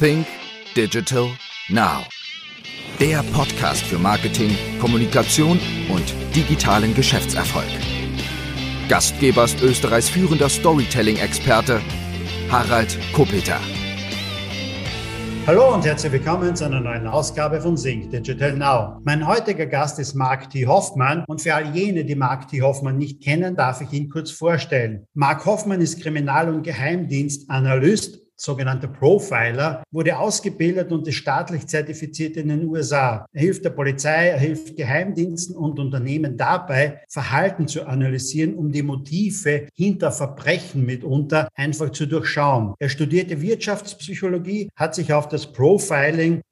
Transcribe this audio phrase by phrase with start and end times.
[0.00, 0.26] Think
[0.74, 1.28] Digital
[1.68, 2.04] Now.
[2.98, 4.50] Der Podcast für Marketing,
[4.80, 7.68] Kommunikation und digitalen Geschäftserfolg.
[8.88, 11.80] Gastgeber ist Österreichs führender Storytelling-Experte
[12.50, 13.60] Harald Kopeter.
[15.46, 19.00] Hallo und herzlich willkommen zu einer neuen Ausgabe von Sync Digital Now.
[19.04, 20.66] Mein heutiger Gast ist Mark T.
[20.66, 22.62] Hoffmann und für all jene, die Mark T.
[22.62, 25.06] Hoffmann nicht kennen, darf ich ihn kurz vorstellen.
[25.14, 32.48] Mark Hoffmann ist Kriminal- und Geheimdienstanalyst sogenannter Profiler, wurde ausgebildet und ist staatlich zertifiziert in
[32.48, 33.26] den USA.
[33.32, 38.82] Er hilft der Polizei, er hilft Geheimdiensten und Unternehmen dabei, Verhalten zu analysieren, um die
[38.82, 42.74] Motive hinter Verbrechen mitunter einfach zu durchschauen.
[42.78, 46.42] Er studierte Wirtschaftspsychologie, hat sich auf das Profiling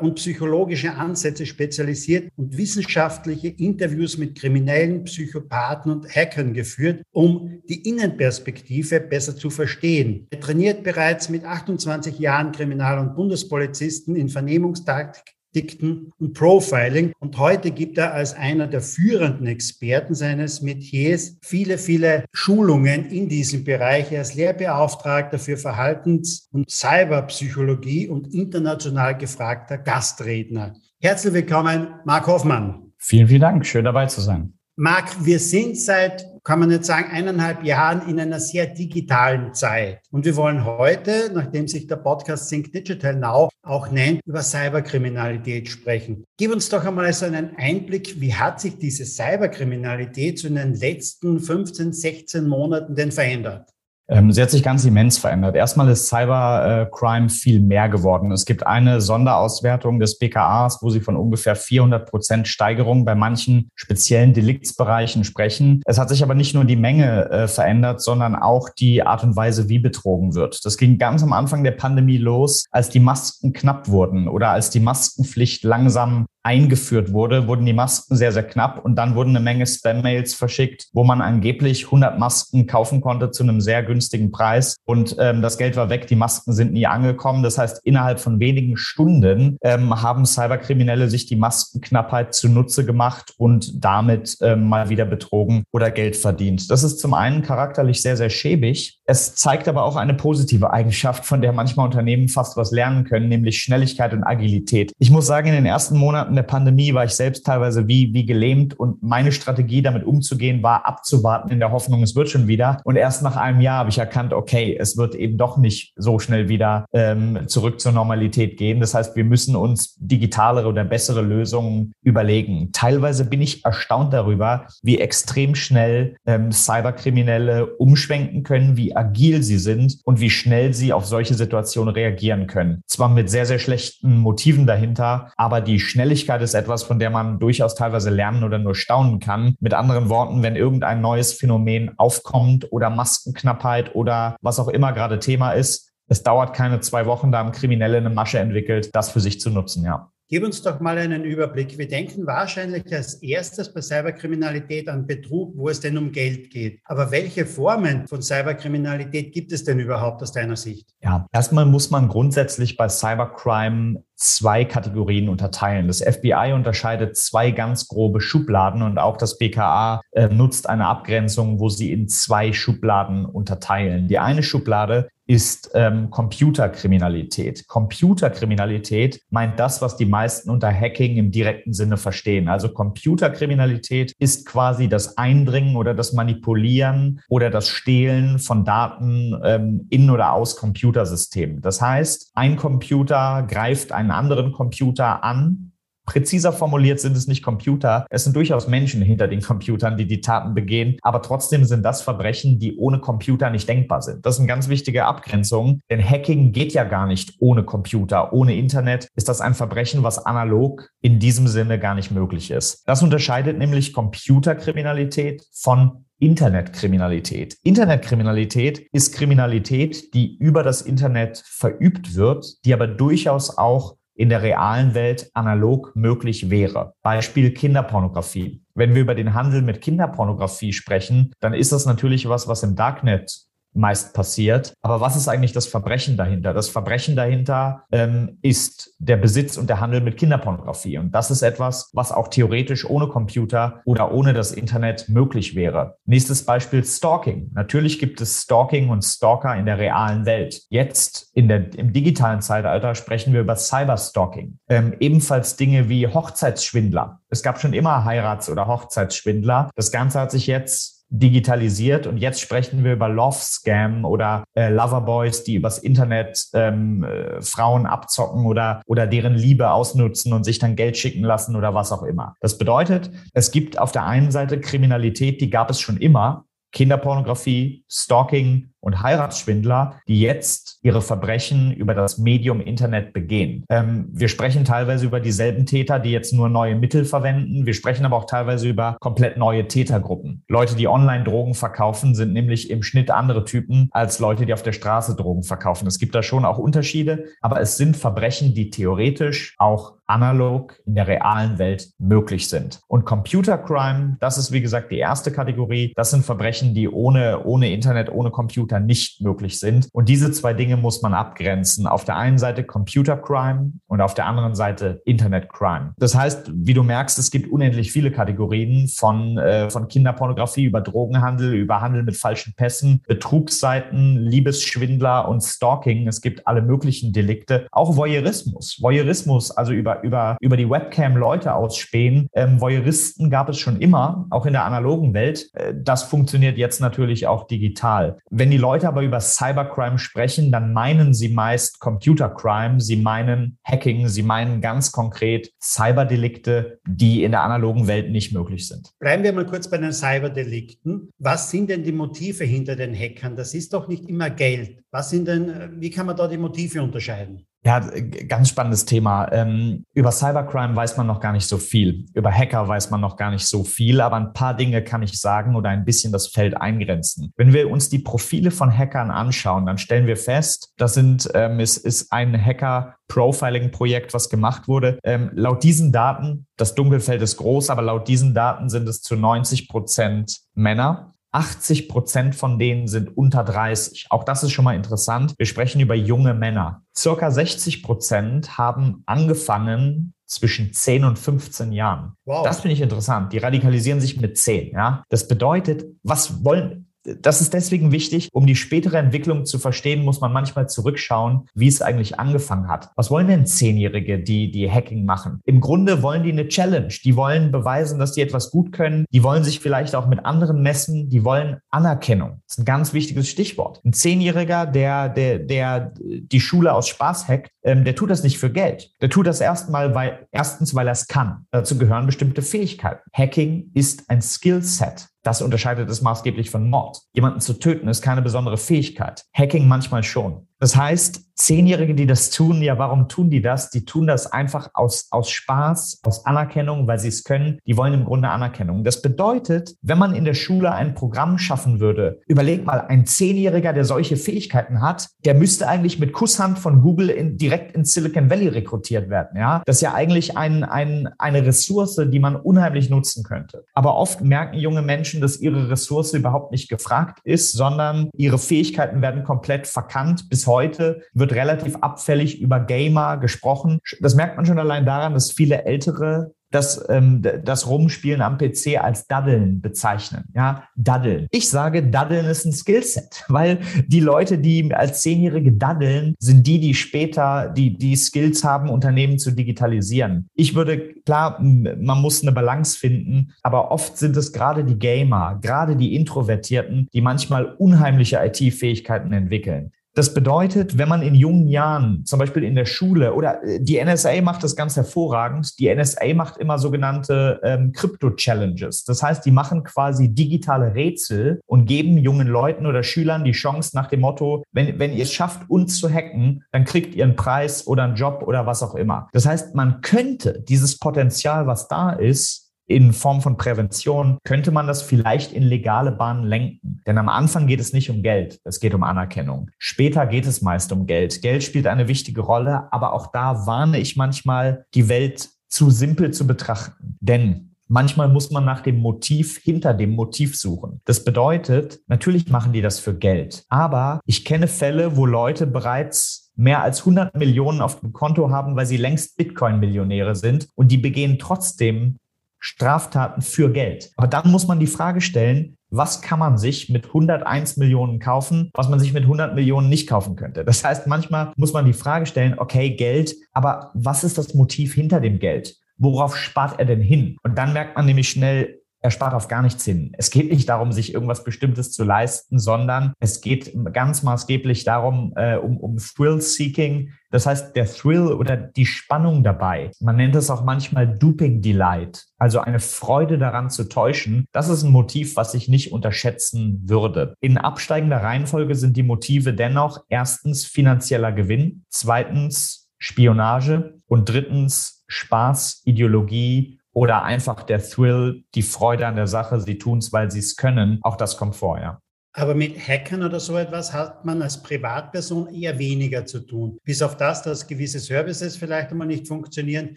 [0.00, 7.88] und psychologische Ansätze spezialisiert und wissenschaftliche Interviews mit Kriminellen, Psychopathen und Hackern geführt, um die
[7.88, 10.26] Innenperspektive besser zu verstehen.
[10.30, 17.12] Er trainiert bereits mit 28 Jahren Kriminal- und Bundespolizisten in Vernehmungstaktik Dikten und Profiling.
[17.18, 23.28] Und heute gibt er als einer der führenden Experten seines Metiers viele, viele Schulungen in
[23.28, 24.10] diesem Bereich.
[24.12, 30.74] Er ist Lehrbeauftragter für Verhaltens- und Cyberpsychologie und international gefragter Gastredner.
[31.00, 32.92] Herzlich willkommen, Marc Hoffmann.
[32.98, 33.66] Vielen, vielen Dank.
[33.66, 34.54] Schön dabei zu sein.
[34.76, 40.00] Marc, wir sind seit kann man jetzt sagen, eineinhalb Jahren in einer sehr digitalen Zeit.
[40.10, 45.68] Und wir wollen heute, nachdem sich der Podcast Think Digital Now auch nennt, über Cyberkriminalität
[45.68, 46.24] sprechen.
[46.36, 50.74] Gib uns doch einmal so einen Einblick, wie hat sich diese Cyberkriminalität so in den
[50.74, 53.71] letzten 15, 16 Monaten denn verändert?
[54.12, 55.56] Ähm, sie hat sich ganz immens verändert.
[55.56, 58.30] Erstmal ist Cybercrime viel mehr geworden.
[58.30, 63.70] Es gibt eine Sonderauswertung des BKAs, wo sie von ungefähr 400 Prozent Steigerung bei manchen
[63.74, 65.80] speziellen Deliktsbereichen sprechen.
[65.86, 69.34] Es hat sich aber nicht nur die Menge äh, verändert, sondern auch die Art und
[69.34, 70.62] Weise, wie betrogen wird.
[70.66, 74.68] Das ging ganz am Anfang der Pandemie los, als die Masken knapp wurden oder als
[74.68, 79.44] die Maskenpflicht langsam eingeführt wurde, wurden die Masken sehr, sehr knapp und dann wurden eine
[79.44, 84.01] Menge Spam-Mails verschickt, wo man angeblich 100 Masken kaufen konnte zu einem sehr günstigen
[84.32, 87.42] Preis und ähm, das Geld war weg, die Masken sind nie angekommen.
[87.42, 93.84] Das heißt, innerhalb von wenigen Stunden ähm, haben Cyberkriminelle sich die Maskenknappheit zunutze gemacht und
[93.84, 96.70] damit ähm, mal wieder betrogen oder Geld verdient.
[96.70, 99.00] Das ist zum einen charakterlich sehr, sehr schäbig.
[99.04, 103.28] Es zeigt aber auch eine positive Eigenschaft, von der manchmal Unternehmen fast was lernen können,
[103.28, 104.92] nämlich Schnelligkeit und Agilität.
[104.98, 108.12] Ich muss sagen, in den ersten Monaten Monaten der Pandemie war ich selbst teilweise wie,
[108.12, 112.48] wie gelähmt und meine Strategie damit umzugehen war abzuwarten in der Hoffnung, es wird schon
[112.48, 112.80] wieder.
[112.84, 116.18] Und erst nach einem Jahr habe ich erkannt, okay, es wird eben doch nicht so
[116.18, 118.80] schnell wieder ähm, zurück zur Normalität gehen.
[118.80, 122.70] Das heißt, wir müssen uns digitalere oder bessere Lösungen überlegen.
[122.72, 129.58] Teilweise bin ich erstaunt darüber, wie extrem schnell ähm, Cyberkriminelle umschwenken können, wie agil sie
[129.58, 132.82] sind und wie schnell sie auf solche Situationen reagieren können.
[132.86, 137.38] Zwar mit sehr, sehr schlechten Motiven dahinter, aber die Schnelligkeit ist etwas, von der man
[137.38, 139.54] durchaus teilweise lernen oder nur staunen kann.
[139.60, 145.18] Mit anderen Worten, wenn irgendein neues Phänomen aufkommt oder Maskenknappheit oder was auch immer gerade
[145.18, 149.20] Thema ist, es dauert keine zwei Wochen, da haben Kriminelle eine Masche entwickelt, das für
[149.20, 150.11] sich zu nutzen, ja.
[150.32, 151.76] Gib uns doch mal einen Überblick.
[151.76, 156.80] Wir denken wahrscheinlich als erstes bei Cyberkriminalität an Betrug, wo es denn um Geld geht.
[156.86, 160.88] Aber welche Formen von Cyberkriminalität gibt es denn überhaupt aus deiner Sicht?
[161.02, 165.88] Ja, erstmal muss man grundsätzlich bei Cybercrime zwei Kategorien unterteilen.
[165.88, 171.60] Das FBI unterscheidet zwei ganz grobe Schubladen und auch das BKA äh, nutzt eine Abgrenzung,
[171.60, 174.08] wo sie in zwei Schubladen unterteilen.
[174.08, 177.66] Die eine Schublade ist ähm, Computerkriminalität.
[177.66, 182.48] Computerkriminalität meint das, was die meisten unter Hacking im direkten Sinne verstehen.
[182.48, 189.86] Also Computerkriminalität ist quasi das Eindringen oder das Manipulieren oder das Stehlen von Daten ähm,
[189.88, 191.62] in oder aus Computersystemen.
[191.62, 195.71] Das heißt, ein Computer greift einen anderen Computer an
[196.04, 198.06] Präziser formuliert sind es nicht Computer.
[198.10, 200.96] Es sind durchaus Menschen hinter den Computern, die die Taten begehen.
[201.02, 204.26] Aber trotzdem sind das Verbrechen, die ohne Computer nicht denkbar sind.
[204.26, 208.32] Das ist eine ganz wichtige Abgrenzung, denn Hacking geht ja gar nicht ohne Computer.
[208.32, 212.82] Ohne Internet ist das ein Verbrechen, was analog in diesem Sinne gar nicht möglich ist.
[212.86, 217.56] Das unterscheidet nämlich Computerkriminalität von Internetkriminalität.
[217.64, 224.42] Internetkriminalität ist Kriminalität, die über das Internet verübt wird, die aber durchaus auch in der
[224.42, 226.94] realen Welt analog möglich wäre.
[227.02, 228.62] Beispiel Kinderpornografie.
[228.74, 232.76] Wenn wir über den Handel mit Kinderpornografie sprechen, dann ist das natürlich was, was im
[232.76, 234.74] Darknet meist passiert.
[234.82, 236.52] Aber was ist eigentlich das Verbrechen dahinter?
[236.52, 240.98] Das Verbrechen dahinter ähm, ist der Besitz und der Handel mit Kinderpornografie.
[240.98, 245.96] Und das ist etwas, was auch theoretisch ohne Computer oder ohne das Internet möglich wäre.
[246.04, 247.50] Nächstes Beispiel Stalking.
[247.54, 250.62] Natürlich gibt es Stalking und Stalker in der realen Welt.
[250.68, 254.58] Jetzt in der, im digitalen Zeitalter sprechen wir über Cyberstalking.
[254.68, 257.20] Ähm, ebenfalls Dinge wie Hochzeitsschwindler.
[257.28, 259.70] Es gab schon immer Heirats- oder Hochzeitsschwindler.
[259.74, 264.70] Das Ganze hat sich jetzt digitalisiert und jetzt sprechen wir über Love Scam oder äh,
[264.70, 270.58] Loverboys, die übers Internet ähm, äh, Frauen abzocken oder oder deren Liebe ausnutzen und sich
[270.58, 272.34] dann Geld schicken lassen oder was auch immer.
[272.40, 277.84] Das bedeutet, es gibt auf der einen Seite Kriminalität, die gab es schon immer, Kinderpornografie,
[277.90, 283.64] Stalking, und Heiratsschwindler, die jetzt ihre Verbrechen über das Medium Internet begehen.
[283.70, 287.64] Ähm, wir sprechen teilweise über dieselben Täter, die jetzt nur neue Mittel verwenden.
[287.64, 290.44] Wir sprechen aber auch teilweise über komplett neue Tätergruppen.
[290.48, 294.62] Leute, die online Drogen verkaufen, sind nämlich im Schnitt andere Typen als Leute, die auf
[294.62, 295.86] der Straße Drogen verkaufen.
[295.86, 300.94] Es gibt da schon auch Unterschiede, aber es sind Verbrechen, die theoretisch auch analog in
[300.94, 302.80] der realen Welt möglich sind.
[302.86, 305.92] Und Computer Crime, das ist wie gesagt die erste Kategorie.
[305.96, 309.88] Das sind Verbrechen, die ohne, ohne Internet, ohne Computer Computer nicht möglich sind.
[309.92, 311.86] Und diese zwei Dinge muss man abgrenzen.
[311.86, 315.92] Auf der einen Seite Computer Crime und auf der anderen Seite Internet Crime.
[315.98, 320.80] Das heißt, wie du merkst, es gibt unendlich viele Kategorien von, äh, von Kinderpornografie über
[320.80, 326.08] Drogenhandel, über Handel mit falschen Pässen, Betrugsseiten, Liebesschwindler und Stalking.
[326.08, 327.66] Es gibt alle möglichen Delikte.
[327.70, 328.78] Auch Voyeurismus.
[328.80, 332.28] Voyeurismus, also über, über, über die Webcam Leute ausspähen.
[332.34, 335.50] Ähm, Voyeuristen gab es schon immer, auch in der analogen Welt.
[335.54, 338.18] Äh, das funktioniert jetzt natürlich auch digital.
[338.30, 344.08] Wenn die Leute aber über Cybercrime sprechen, dann meinen sie meist Computercrime, sie meinen Hacking,
[344.08, 348.92] sie meinen ganz konkret Cyberdelikte, die in der analogen Welt nicht möglich sind.
[349.00, 351.10] Bleiben wir mal kurz bei den Cyberdelikten.
[351.18, 353.34] Was sind denn die Motive hinter den Hackern?
[353.34, 354.78] Das ist doch nicht immer Geld.
[354.92, 357.44] Was sind denn, wie kann man da die Motive unterscheiden?
[357.64, 357.78] Ja,
[358.26, 359.30] ganz spannendes Thema.
[359.30, 362.06] Ähm, über Cybercrime weiß man noch gar nicht so viel.
[362.12, 365.20] Über Hacker weiß man noch gar nicht so viel, aber ein paar Dinge kann ich
[365.20, 367.32] sagen oder ein bisschen das Feld eingrenzen.
[367.36, 371.60] Wenn wir uns die Profile von Hackern anschauen, dann stellen wir fest, das sind, ähm,
[371.60, 374.98] es ist ein Hacker-Profiling-Projekt, was gemacht wurde.
[375.04, 379.14] Ähm, laut diesen Daten, das Dunkelfeld ist groß, aber laut diesen Daten sind es zu
[379.14, 384.06] 90 Prozent Männer 80 Prozent von denen sind unter 30.
[384.10, 385.34] Auch das ist schon mal interessant.
[385.38, 386.82] Wir sprechen über junge Männer.
[386.96, 392.14] Circa 60 Prozent haben angefangen zwischen 10 und 15 Jahren.
[392.24, 392.44] Wow.
[392.44, 393.32] Das finde ich interessant.
[393.32, 394.72] Die radikalisieren sich mit 10.
[394.72, 395.04] Ja?
[395.08, 400.20] Das bedeutet, was wollen, das ist deswegen wichtig, um die spätere Entwicklung zu verstehen, muss
[400.20, 402.90] man manchmal zurückschauen, wie es eigentlich angefangen hat.
[402.96, 405.40] Was wollen denn Zehnjährige, die, die Hacking machen?
[405.44, 406.92] Im Grunde wollen die eine Challenge.
[407.04, 409.04] Die wollen beweisen, dass die etwas gut können.
[409.10, 411.08] Die wollen sich vielleicht auch mit anderen messen.
[411.08, 412.40] Die wollen Anerkennung.
[412.46, 413.80] Das ist ein ganz wichtiges Stichwort.
[413.84, 418.38] Ein Zehnjähriger, der, der, der die Schule aus Spaß hackt, ähm, der tut das nicht
[418.38, 418.90] für Geld.
[419.00, 421.46] Der tut das erstmal, weil, erstens, weil er es kann.
[421.50, 423.02] Dazu gehören bestimmte Fähigkeiten.
[423.12, 425.08] Hacking ist ein Skillset.
[425.22, 427.00] Das unterscheidet es maßgeblich von Mord.
[427.14, 429.24] Jemanden zu töten ist keine besondere Fähigkeit.
[429.32, 430.48] Hacking manchmal schon.
[430.62, 433.70] Das heißt, Zehnjährige, die das tun, ja, warum tun die das?
[433.70, 437.58] Die tun das einfach aus, aus Spaß, aus Anerkennung, weil sie es können.
[437.66, 438.84] Die wollen im Grunde Anerkennung.
[438.84, 443.72] Das bedeutet, wenn man in der Schule ein Programm schaffen würde, überleg mal, ein Zehnjähriger,
[443.72, 448.30] der solche Fähigkeiten hat, der müsste eigentlich mit Kusshand von Google in, direkt in Silicon
[448.30, 449.36] Valley rekrutiert werden.
[449.36, 453.64] Ja, das ist ja eigentlich ein, ein, eine Ressource, die man unheimlich nutzen könnte.
[453.74, 459.02] Aber oft merken junge Menschen, dass ihre Ressource überhaupt nicht gefragt ist, sondern ihre Fähigkeiten
[459.02, 463.80] werden komplett verkannt bis heute heute wird relativ abfällig über Gamer gesprochen.
[464.00, 468.78] Das merkt man schon allein daran, dass viele ältere das, ähm, das Rumspielen am PC
[468.80, 470.24] als Daddeln bezeichnen.
[470.34, 471.26] Ja, Daddeln.
[471.30, 476.60] Ich sage, Daddeln ist ein Skillset, weil die Leute, die als Zehnjährige daddeln, sind die,
[476.60, 480.28] die später die, die Skills haben, Unternehmen zu digitalisieren.
[480.34, 485.38] Ich würde, klar, man muss eine Balance finden, aber oft sind es gerade die Gamer,
[485.40, 489.72] gerade die Introvertierten, die manchmal unheimliche IT-Fähigkeiten entwickeln.
[489.94, 493.82] Das bedeutet, wenn man in jungen Jahren, zum Beispiel in der Schule oder äh, die
[493.82, 498.84] NSA macht das ganz hervorragend, die NSA macht immer sogenannte ähm, Crypto-Challenges.
[498.84, 503.72] Das heißt, die machen quasi digitale Rätsel und geben jungen Leuten oder Schülern die Chance
[503.74, 507.16] nach dem Motto, wenn, wenn ihr es schafft, uns zu hacken, dann kriegt ihr einen
[507.16, 509.08] Preis oder einen Job oder was auch immer.
[509.12, 514.66] Das heißt, man könnte dieses Potenzial, was da ist, in Form von Prävention könnte man
[514.66, 516.82] das vielleicht in legale Bahnen lenken.
[516.86, 519.50] Denn am Anfang geht es nicht um Geld, es geht um Anerkennung.
[519.58, 521.22] Später geht es meist um Geld.
[521.22, 526.12] Geld spielt eine wichtige Rolle, aber auch da warne ich manchmal, die Welt zu simpel
[526.12, 526.96] zu betrachten.
[527.00, 530.82] Denn Manchmal muss man nach dem Motiv hinter dem Motiv suchen.
[530.84, 533.46] Das bedeutet, natürlich machen die das für Geld.
[533.48, 538.56] Aber ich kenne Fälle, wo Leute bereits mehr als 100 Millionen auf dem Konto haben,
[538.56, 541.96] weil sie längst Bitcoin-Millionäre sind und die begehen trotzdem
[542.42, 543.92] Straftaten für Geld.
[543.96, 548.50] Aber dann muss man die Frage stellen, was kann man sich mit 101 Millionen kaufen,
[548.54, 550.44] was man sich mit 100 Millionen nicht kaufen könnte.
[550.44, 554.74] Das heißt, manchmal muss man die Frage stellen, okay, Geld, aber was ist das Motiv
[554.74, 555.56] hinter dem Geld?
[555.78, 557.16] Worauf spart er denn hin?
[557.22, 559.92] Und dann merkt man nämlich schnell, er spart auf gar nichts hin.
[559.96, 565.12] Es geht nicht darum, sich irgendwas Bestimmtes zu leisten, sondern es geht ganz maßgeblich darum,
[565.16, 566.90] äh, um, um Thrill-Seeking.
[567.10, 569.70] Das heißt, der Thrill oder die Spannung dabei.
[569.80, 574.26] Man nennt es auch manchmal Duping Delight, also eine Freude daran zu täuschen.
[574.32, 577.14] Das ist ein Motiv, was ich nicht unterschätzen würde.
[577.20, 585.62] In absteigender Reihenfolge sind die Motive dennoch erstens finanzieller Gewinn, zweitens Spionage und drittens Spaß,
[585.64, 590.20] Ideologie oder einfach der Thrill, die Freude an der Sache, sie tun es, weil sie
[590.20, 590.78] es können.
[590.82, 591.80] Auch das kommt vor, ja.
[592.14, 596.58] Aber mit Hackern oder so etwas hat man als Privatperson eher weniger zu tun.
[596.62, 599.76] Bis auf das, dass gewisse Services vielleicht einmal nicht funktionieren,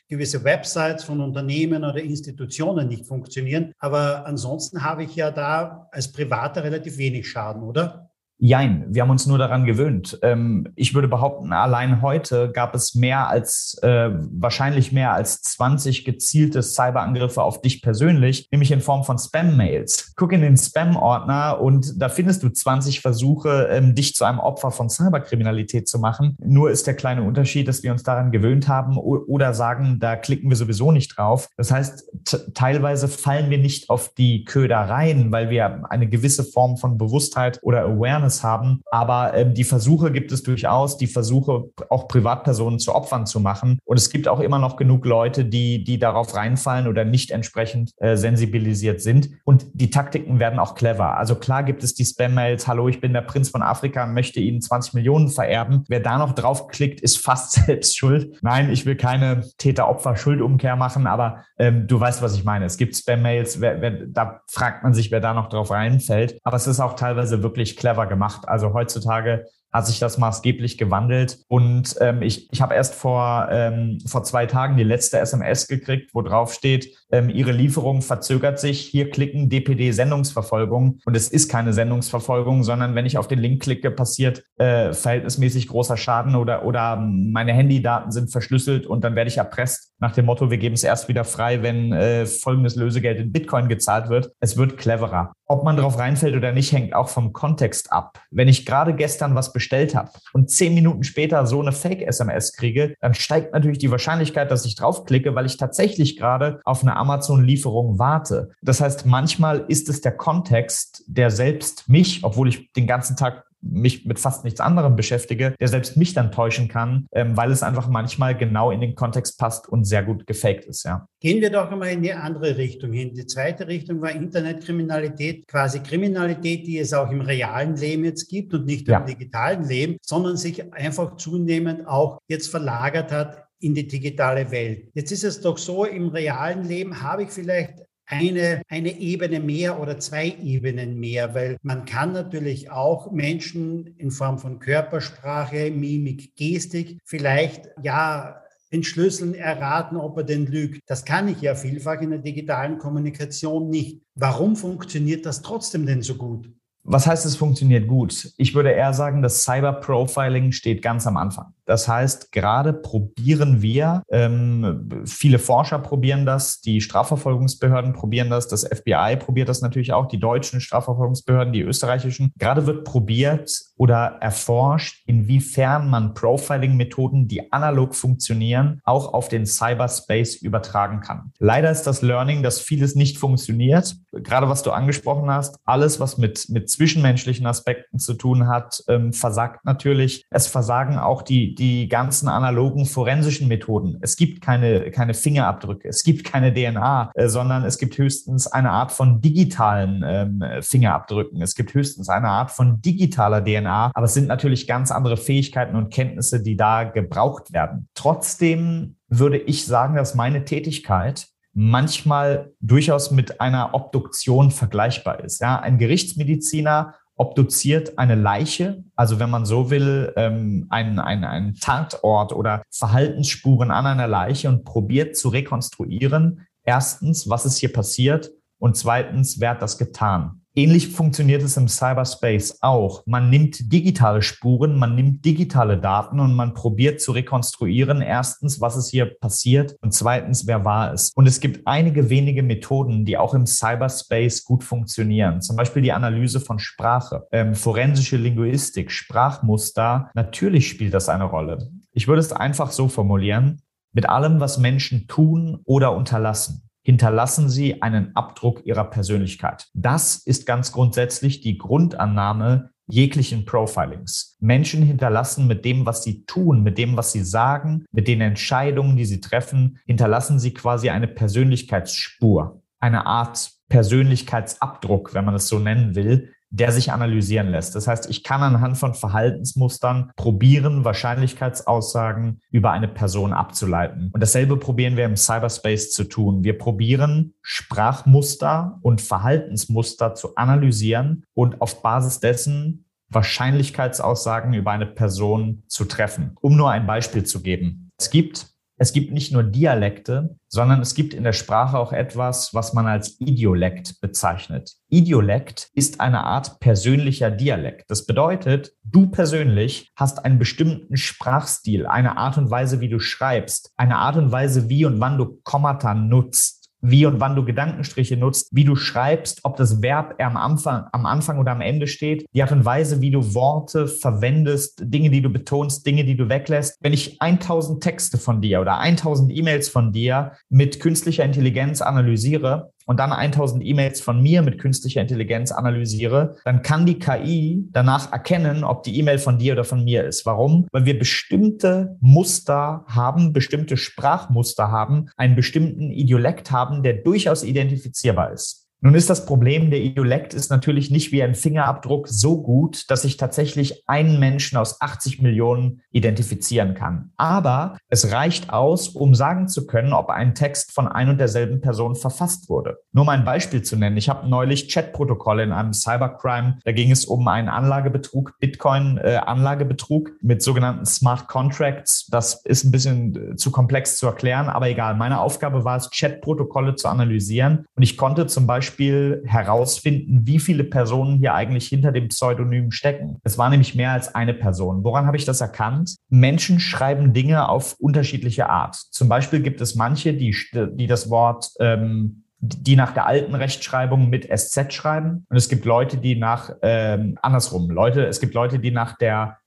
[0.09, 3.71] gewisse Websites von Unternehmen oder Institutionen nicht funktionieren.
[3.79, 8.09] Aber ansonsten habe ich ja da als Privater relativ wenig Schaden, oder?
[8.37, 10.19] Jein, wir haben uns nur daran gewöhnt.
[10.21, 16.03] Ähm, ich würde behaupten, allein heute gab es mehr als, äh, wahrscheinlich mehr als 20
[16.03, 20.13] gezielte Cyberangriffe auf dich persönlich, nämlich in Form von Spam-Mails.
[20.17, 24.71] Guck in den Spam-Ordner und da findest du 20 Versuche, ähm, dich zu einem Opfer
[24.71, 26.35] von Cyberkriminalität zu machen.
[26.43, 30.49] Nur ist der kleine Unterschied, dass wir uns daran gewöhnt haben oder sagen, da klicken
[30.49, 31.47] wir sowieso nicht drauf.
[31.55, 32.11] Das heißt,
[32.53, 37.59] teilweise fallen wir nicht auf die Köder rein, weil wir eine gewisse Form von Bewusstheit
[37.61, 38.81] oder Awareness Awareness haben.
[38.91, 43.79] Aber ähm, die Versuche gibt es durchaus, die Versuche auch Privatpersonen zu Opfern zu machen.
[43.85, 47.91] Und es gibt auch immer noch genug Leute, die, die darauf reinfallen oder nicht entsprechend
[47.97, 49.29] äh, sensibilisiert sind.
[49.43, 51.17] Und die Taktiken werden auch clever.
[51.17, 54.39] Also klar gibt es die Spam-Mails, hallo, ich bin der Prinz von Afrika und möchte
[54.39, 55.83] Ihnen 20 Millionen vererben.
[55.87, 58.37] Wer da noch draufklickt, ist fast selbst schuld.
[58.41, 62.65] Nein, ich will keine Täter-Opfer-Schuldumkehr machen, aber ähm, du weißt, was ich meine.
[62.65, 63.59] Es gibt Spam-Mails,
[64.07, 66.39] da fragt man sich, wer da noch drauf reinfällt.
[66.43, 68.14] Aber es ist auch teilweise wirklich clever gemacht.
[68.47, 69.45] Also heutzutage
[69.75, 71.39] hat sich das maßgeblich gewandelt.
[71.49, 76.11] Und ähm, ich, ich habe erst vor, ähm, vor zwei Tagen die letzte SMS gekriegt,
[76.13, 78.81] wo drauf steht, ähm, Ihre Lieferung verzögert sich.
[78.81, 80.99] Hier klicken DPD Sendungsverfolgung.
[81.05, 85.67] Und es ist keine Sendungsverfolgung, sondern wenn ich auf den Link klicke, passiert äh, verhältnismäßig
[85.67, 90.25] großer Schaden oder, oder meine Handydaten sind verschlüsselt und dann werde ich erpresst nach dem
[90.25, 94.31] Motto, wir geben es erst wieder frei, wenn äh, folgendes Lösegeld in Bitcoin gezahlt wird.
[94.39, 95.33] Es wird cleverer.
[95.47, 98.19] Ob man drauf reinfällt oder nicht, hängt auch vom Kontext ab.
[98.31, 102.95] Wenn ich gerade gestern was bestellt habe und zehn Minuten später so eine Fake-SMS kriege,
[102.99, 107.99] dann steigt natürlich die Wahrscheinlichkeit, dass ich draufklicke, weil ich tatsächlich gerade auf eine Amazon-Lieferung
[107.99, 108.49] warte.
[108.61, 113.45] Das heißt, manchmal ist es der Kontext, der selbst mich, obwohl ich den ganzen Tag
[113.65, 117.63] mich mit fast nichts anderem beschäftige, der selbst mich dann täuschen kann, ähm, weil es
[117.63, 121.07] einfach manchmal genau in den Kontext passt und sehr gut gefaked ist, ja.
[121.19, 123.13] Gehen wir doch einmal in die andere Richtung hin.
[123.15, 128.53] Die zweite Richtung war Internetkriminalität, quasi Kriminalität, die es auch im realen Leben jetzt gibt
[128.53, 128.99] und nicht ja.
[128.99, 134.89] im digitalen Leben, sondern sich einfach zunehmend auch jetzt verlagert hat in die digitale Welt.
[134.93, 139.79] Jetzt ist es doch so, im realen Leben habe ich vielleicht eine, eine Ebene mehr
[139.79, 146.35] oder zwei Ebenen mehr, weil man kann natürlich auch Menschen in Form von Körpersprache, Mimik,
[146.35, 150.81] Gestik vielleicht ja entschlüsseln, erraten, ob er denn lügt.
[150.85, 154.03] Das kann ich ja vielfach in der digitalen Kommunikation nicht.
[154.13, 156.51] Warum funktioniert das trotzdem denn so gut?
[156.87, 158.31] Was heißt, es funktioniert gut?
[158.37, 161.55] Ich würde eher sagen, das Cyber-Profiling steht ganz am Anfang.
[161.65, 168.65] Das heißt, gerade probieren wir, ähm, viele Forscher probieren das, die Strafverfolgungsbehörden probieren das, das
[168.65, 172.31] FBI probiert das natürlich auch, die deutschen Strafverfolgungsbehörden, die österreichischen.
[172.37, 180.35] Gerade wird probiert oder erforscht, inwiefern man Profiling-Methoden, die analog funktionieren, auch auf den Cyberspace
[180.35, 181.31] übertragen kann.
[181.39, 183.95] Leider ist das Learning, dass vieles nicht funktioniert.
[184.11, 189.13] Gerade was du angesprochen hast, alles, was mit, mit zwischenmenschlichen Aspekten zu tun hat, ähm,
[189.13, 190.25] versagt natürlich.
[190.29, 193.97] Es versagen auch die, die ganzen analogen forensischen Methoden.
[194.01, 198.71] Es gibt keine, keine Fingerabdrücke, es gibt keine DNA, äh, sondern es gibt höchstens eine
[198.71, 201.41] Art von digitalen ähm, Fingerabdrücken.
[201.41, 205.75] Es gibt höchstens eine Art von digitaler DNA, aber es sind natürlich ganz andere Fähigkeiten
[205.75, 207.87] und Kenntnisse, die da gebraucht werden.
[207.95, 215.41] Trotzdem würde ich sagen, dass meine Tätigkeit manchmal durchaus mit einer Obduktion vergleichbar ist.
[215.41, 221.55] Ja, ein Gerichtsmediziner obduziert eine Leiche, also wenn man so will, ähm, einen, einen, einen
[221.55, 228.31] Tatort oder Verhaltensspuren an einer Leiche und probiert zu rekonstruieren, Erstens, was ist hier passiert?
[228.57, 230.41] Und zweitens, wer hat das getan?
[230.57, 233.03] Ähnlich funktioniert es im Cyberspace auch.
[233.05, 238.77] Man nimmt digitale Spuren, man nimmt digitale Daten und man probiert zu rekonstruieren, erstens, was
[238.77, 241.11] ist hier passiert und zweitens, wer war es.
[241.13, 245.41] Und es gibt einige wenige Methoden, die auch im Cyberspace gut funktionieren.
[245.41, 250.09] Zum Beispiel die Analyse von Sprache, ähm, forensische Linguistik, Sprachmuster.
[250.13, 251.69] Natürlich spielt das eine Rolle.
[251.91, 253.61] Ich würde es einfach so formulieren.
[253.91, 259.67] Mit allem, was Menschen tun oder unterlassen, hinterlassen sie einen Abdruck ihrer Persönlichkeit.
[259.73, 264.37] Das ist ganz grundsätzlich die Grundannahme jeglichen Profilings.
[264.39, 268.95] Menschen hinterlassen mit dem, was sie tun, mit dem, was sie sagen, mit den Entscheidungen,
[268.95, 275.57] die sie treffen, hinterlassen sie quasi eine Persönlichkeitsspur, eine Art Persönlichkeitsabdruck, wenn man es so
[275.57, 277.75] nennen will, der sich analysieren lässt.
[277.75, 284.09] Das heißt, ich kann anhand von Verhaltensmustern probieren, Wahrscheinlichkeitsaussagen über eine Person abzuleiten.
[284.13, 286.43] Und dasselbe probieren wir im Cyberspace zu tun.
[286.43, 295.63] Wir probieren Sprachmuster und Verhaltensmuster zu analysieren und auf Basis dessen Wahrscheinlichkeitsaussagen über eine Person
[295.67, 296.35] zu treffen.
[296.41, 297.91] Um nur ein Beispiel zu geben.
[297.97, 302.53] Es gibt es gibt nicht nur Dialekte, sondern es gibt in der Sprache auch etwas,
[302.53, 304.75] was man als Idiolekt bezeichnet.
[304.89, 307.89] Idiolekt ist eine Art persönlicher Dialekt.
[307.89, 313.71] Das bedeutet, du persönlich hast einen bestimmten Sprachstil, eine Art und Weise, wie du schreibst,
[313.77, 318.17] eine Art und Weise, wie und wann du Kommata nutzt wie und wann du Gedankenstriche
[318.17, 322.25] nutzt, wie du schreibst, ob das Verb am Anfang, am Anfang oder am Ende steht,
[322.33, 326.29] die Art und Weise, wie du Worte verwendest, Dinge, die du betonst, Dinge, die du
[326.29, 326.77] weglässt.
[326.81, 332.71] Wenn ich 1000 Texte von dir oder 1000 E-Mails von dir mit künstlicher Intelligenz analysiere,
[332.85, 338.11] und dann 1000 E-Mails von mir mit künstlicher Intelligenz analysiere, dann kann die KI danach
[338.11, 340.25] erkennen, ob die E-Mail von dir oder von mir ist.
[340.25, 340.67] Warum?
[340.71, 348.31] Weil wir bestimmte Muster haben, bestimmte Sprachmuster haben, einen bestimmten Idiolekt haben, der durchaus identifizierbar
[348.31, 348.64] ist.
[348.85, 353.03] Nun ist das Problem, der Idiolekt ist natürlich nicht wie ein Fingerabdruck so gut, dass
[353.03, 357.11] ich tatsächlich einen Menschen aus 80 Millionen identifizieren kann.
[357.17, 361.61] Aber es reicht aus, um sagen zu können, ob ein Text von ein und derselben
[361.61, 362.77] Person verfasst wurde.
[362.91, 363.97] Nur mal ein Beispiel zu nennen.
[363.97, 366.59] Ich habe neulich Chatprotokolle in einem Cybercrime.
[366.63, 372.05] Da ging es um einen Anlagebetrug, Bitcoin-Anlagebetrug äh, mit sogenannten Smart Contracts.
[372.11, 374.93] Das ist ein bisschen äh, zu komplex zu erklären, aber egal.
[374.93, 377.65] Meine Aufgabe war es, Chatprotokolle zu analysieren.
[377.73, 382.71] Und ich konnte zum Beispiel Beispiel herausfinden, wie viele Personen hier eigentlich hinter dem Pseudonym
[382.71, 383.19] stecken.
[383.23, 384.83] Es war nämlich mehr als eine Person.
[384.83, 385.95] Woran habe ich das erkannt?
[386.09, 388.75] Menschen schreiben Dinge auf unterschiedliche Art.
[388.75, 394.09] Zum Beispiel gibt es manche, die, die das Wort ähm, die nach der alten Rechtschreibung
[394.09, 395.25] mit SZ schreiben.
[395.29, 399.37] Und es gibt Leute, die nach ähm, andersrum, Leute, es gibt Leute, die nach der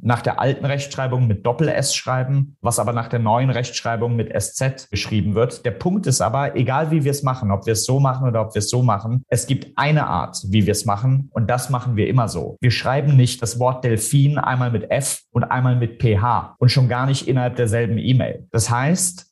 [0.00, 4.88] nach der alten Rechtschreibung mit Doppel-S schreiben, was aber nach der neuen Rechtschreibung mit SZ
[4.90, 5.64] geschrieben wird.
[5.64, 8.42] Der Punkt ist aber, egal wie wir es machen, ob wir es so machen oder
[8.42, 11.70] ob wir es so machen, es gibt eine Art, wie wir es machen und das
[11.70, 12.56] machen wir immer so.
[12.60, 16.88] Wir schreiben nicht das Wort Delfin einmal mit F und einmal mit PH und schon
[16.88, 18.46] gar nicht innerhalb derselben E-Mail.
[18.50, 19.31] Das heißt,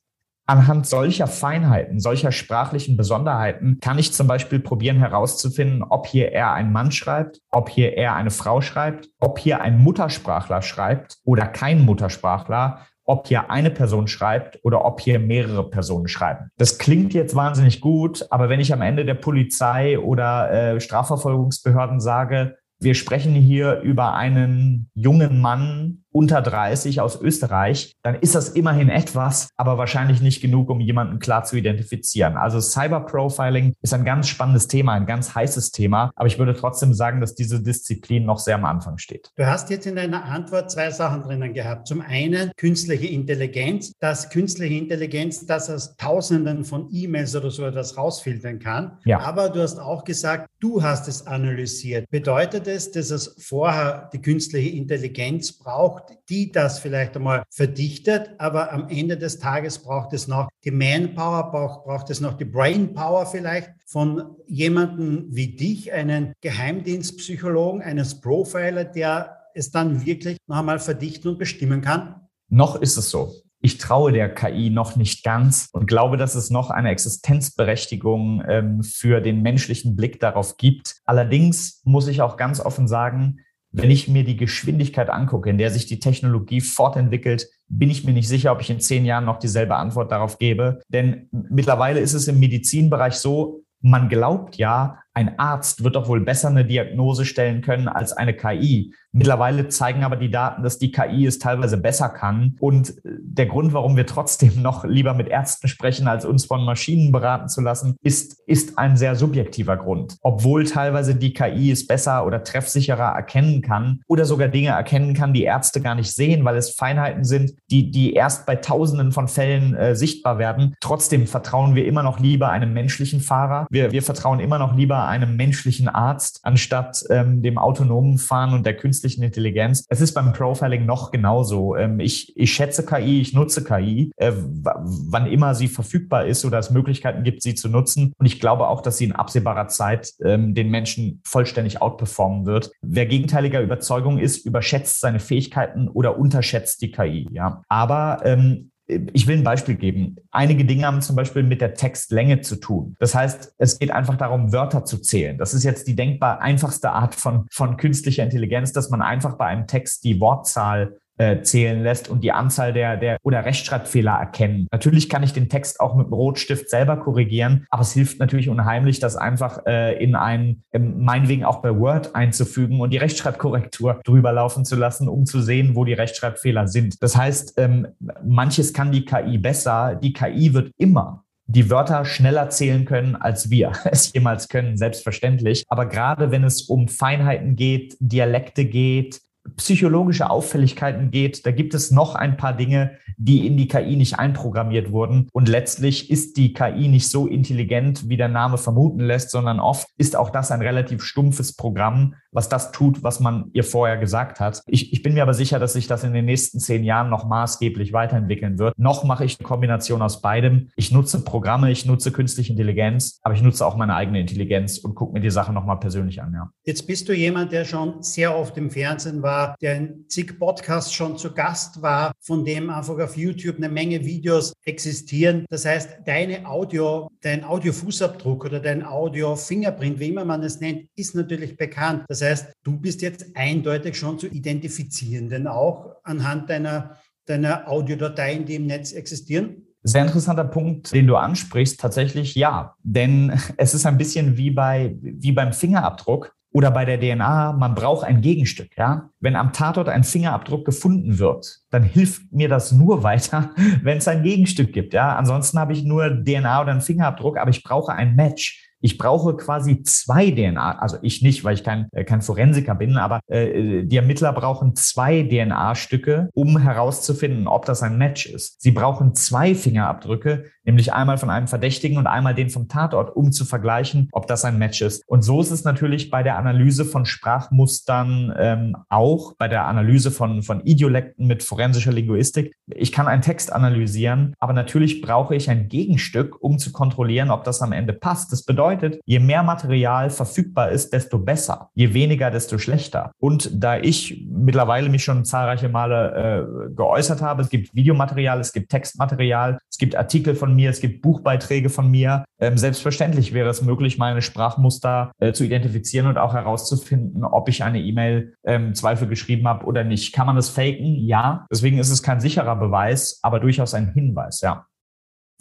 [0.50, 6.54] Anhand solcher Feinheiten, solcher sprachlichen Besonderheiten kann ich zum Beispiel probieren herauszufinden, ob hier er
[6.54, 11.46] ein Mann schreibt, ob hier er eine Frau schreibt, ob hier ein Muttersprachler schreibt oder
[11.46, 16.50] kein Muttersprachler, ob hier eine Person schreibt oder ob hier mehrere Personen schreiben.
[16.58, 22.00] Das klingt jetzt wahnsinnig gut, aber wenn ich am Ende der Polizei oder äh, Strafverfolgungsbehörden
[22.00, 28.50] sage, wir sprechen hier über einen jungen Mann unter 30 aus Österreich, dann ist das
[28.50, 32.36] immerhin etwas, aber wahrscheinlich nicht genug, um jemanden klar zu identifizieren.
[32.36, 36.94] Also Cyberprofiling ist ein ganz spannendes Thema, ein ganz heißes Thema, aber ich würde trotzdem
[36.94, 39.30] sagen, dass diese Disziplin noch sehr am Anfang steht.
[39.36, 41.86] Du hast jetzt in deiner Antwort zwei Sachen drinnen gehabt.
[41.86, 47.96] Zum einen künstliche Intelligenz, dass künstliche Intelligenz das aus Tausenden von E-Mails oder so etwas
[47.96, 48.98] rausfiltern kann.
[49.04, 49.20] Ja.
[49.20, 52.08] Aber du hast auch gesagt, du hast es analysiert.
[52.10, 58.30] Bedeutet es, dass es vorher die künstliche Intelligenz braucht, braucht, die das vielleicht einmal verdichtet,
[58.38, 62.44] aber am Ende des Tages braucht es noch die Manpower, braucht, braucht es noch die
[62.44, 70.58] Brainpower vielleicht von jemandem wie dich, einen Geheimdienstpsychologen, eines Profiler, der es dann wirklich noch
[70.58, 72.16] einmal verdichten und bestimmen kann?
[72.48, 73.32] Noch ist es so.
[73.62, 78.82] Ich traue der KI noch nicht ganz und glaube, dass es noch eine Existenzberechtigung ähm,
[78.82, 80.96] für den menschlichen Blick darauf gibt.
[81.04, 83.40] Allerdings muss ich auch ganz offen sagen,
[83.72, 88.12] wenn ich mir die Geschwindigkeit angucke, in der sich die Technologie fortentwickelt, bin ich mir
[88.12, 90.80] nicht sicher, ob ich in zehn Jahren noch dieselbe Antwort darauf gebe.
[90.88, 96.20] Denn mittlerweile ist es im Medizinbereich so, man glaubt ja, ein Arzt wird doch wohl
[96.20, 98.94] besser eine Diagnose stellen können als eine KI.
[99.12, 102.56] Mittlerweile zeigen aber die Daten, dass die KI es teilweise besser kann.
[102.60, 107.12] Und der Grund, warum wir trotzdem noch lieber mit Ärzten sprechen, als uns von Maschinen
[107.12, 110.16] beraten zu lassen, ist, ist ein sehr subjektiver Grund.
[110.22, 115.32] Obwohl teilweise die KI es besser oder treffsicherer erkennen kann oder sogar Dinge erkennen kann,
[115.32, 119.28] die Ärzte gar nicht sehen, weil es Feinheiten sind, die, die erst bei Tausenden von
[119.28, 120.74] Fällen äh, sichtbar werden.
[120.80, 123.66] Trotzdem vertrauen wir immer noch lieber einem menschlichen Fahrer.
[123.70, 128.64] Wir, wir vertrauen immer noch lieber einem menschlichen Arzt anstatt ähm, dem autonomen Fahren und
[128.64, 129.84] der künstlichen Intelligenz.
[129.88, 131.76] Es ist beim Profiling noch genauso.
[131.76, 136.58] Ähm, ich, ich schätze KI, ich nutze KI, äh, wann immer sie verfügbar ist oder
[136.58, 138.12] es Möglichkeiten gibt, sie zu nutzen.
[138.18, 142.70] Und ich glaube auch, dass sie in absehbarer Zeit ähm, den Menschen vollständig outperformen wird.
[142.82, 147.28] Wer gegenteiliger Überzeugung ist, überschätzt seine Fähigkeiten oder unterschätzt die KI.
[147.32, 148.70] Ja, aber ähm,
[149.12, 150.16] ich will ein Beispiel geben.
[150.30, 152.96] Einige Dinge haben zum Beispiel mit der Textlänge zu tun.
[152.98, 155.38] Das heißt, es geht einfach darum, Wörter zu zählen.
[155.38, 159.46] Das ist jetzt die denkbar einfachste Art von, von künstlicher Intelligenz, dass man einfach bei
[159.46, 164.66] einem Text die Wortzahl äh, zählen lässt und die Anzahl der, der oder Rechtschreibfehler erkennen.
[164.72, 168.48] Natürlich kann ich den Text auch mit dem Rotstift selber korrigieren, aber es hilft natürlich
[168.48, 174.00] unheimlich, das einfach äh, in ein, ähm, meinetwegen auch bei Word einzufügen und die Rechtschreibkorrektur
[174.02, 177.02] drüber laufen zu lassen, um zu sehen, wo die Rechtschreibfehler sind.
[177.02, 177.88] Das heißt, ähm,
[178.24, 179.96] manches kann die KI besser.
[180.02, 185.64] Die KI wird immer die Wörter schneller zählen können, als wir es jemals können, selbstverständlich.
[185.68, 189.20] Aber gerade wenn es um Feinheiten geht, Dialekte geht,
[189.56, 194.18] psychologische Auffälligkeiten geht, da gibt es noch ein paar Dinge, die in die KI nicht
[194.18, 195.28] einprogrammiert wurden.
[195.32, 199.88] Und letztlich ist die KI nicht so intelligent, wie der Name vermuten lässt, sondern oft
[199.98, 204.40] ist auch das ein relativ stumpfes Programm, was das tut, was man ihr vorher gesagt
[204.40, 204.62] hat.
[204.66, 207.26] Ich, ich bin mir aber sicher, dass sich das in den nächsten zehn Jahren noch
[207.26, 208.78] maßgeblich weiterentwickeln wird.
[208.78, 210.68] Noch mache ich eine Kombination aus beidem.
[210.76, 214.94] Ich nutze Programme, ich nutze künstliche Intelligenz, aber ich nutze auch meine eigene Intelligenz und
[214.94, 216.32] gucke mir die Sache nochmal persönlich an.
[216.32, 216.50] Ja.
[216.64, 220.92] Jetzt bist du jemand, der schon sehr oft im Fernsehen war, der in zig Podcasts
[220.92, 225.46] schon zu Gast war, von dem einfach auf YouTube eine Menge Videos existieren.
[225.48, 231.14] Das heißt, deine Audio, dein Audio-Fußabdruck oder dein Audio-Fingerprint, wie immer man es nennt, ist
[231.14, 232.04] natürlich bekannt.
[232.08, 238.44] Das heißt, du bist jetzt eindeutig schon zu identifizieren, denn auch anhand deiner, deiner Audiodateien,
[238.44, 239.66] die im Netz existieren.
[239.82, 241.80] Sehr interessanter Punkt, den du ansprichst.
[241.80, 247.00] Tatsächlich ja, denn es ist ein bisschen wie bei wie beim Fingerabdruck oder bei der
[247.00, 247.52] DNA.
[247.52, 248.76] Man braucht ein Gegenstück.
[248.76, 253.50] Ja, wenn am Tatort ein Fingerabdruck gefunden wird, dann hilft mir das nur weiter,
[253.82, 254.92] wenn es ein Gegenstück gibt.
[254.92, 258.69] Ja, ansonsten habe ich nur DNA oder einen Fingerabdruck, aber ich brauche ein Match.
[258.80, 262.96] Ich brauche quasi zwei DNA, also ich nicht, weil ich kein, äh, kein Forensiker bin,
[262.96, 268.62] aber äh, die Ermittler brauchen zwei DNA-Stücke, um herauszufinden, ob das ein Match ist.
[268.62, 273.32] Sie brauchen zwei Fingerabdrücke, nämlich einmal von einem Verdächtigen und einmal den vom Tatort, um
[273.32, 275.02] zu vergleichen, ob das ein Match ist.
[275.06, 280.10] Und so ist es natürlich bei der Analyse von Sprachmustern ähm, auch, bei der Analyse
[280.10, 282.54] von, von Idiolekten mit forensischer Linguistik.
[282.66, 287.44] Ich kann einen Text analysieren, aber natürlich brauche ich ein Gegenstück, um zu kontrollieren, ob
[287.44, 288.32] das am Ende passt.
[288.32, 291.70] Das bedeutet, je mehr Material verfügbar ist, desto besser.
[291.74, 293.12] Je weniger, desto schlechter.
[293.18, 298.52] Und da ich mittlerweile mich schon zahlreiche Male äh, geäußert habe, es gibt Videomaterial, es
[298.52, 302.24] gibt Textmaterial, es gibt Artikel von mir, mir, es gibt Buchbeiträge von mir.
[302.38, 307.64] Ähm, selbstverständlich wäre es möglich, meine Sprachmuster äh, zu identifizieren und auch herauszufinden, ob ich
[307.64, 310.12] eine E-Mail ähm, Zweifel geschrieben habe oder nicht.
[310.12, 310.96] Kann man das faken?
[311.06, 311.46] Ja.
[311.50, 314.66] Deswegen ist es kein sicherer Beweis, aber durchaus ein Hinweis, ja.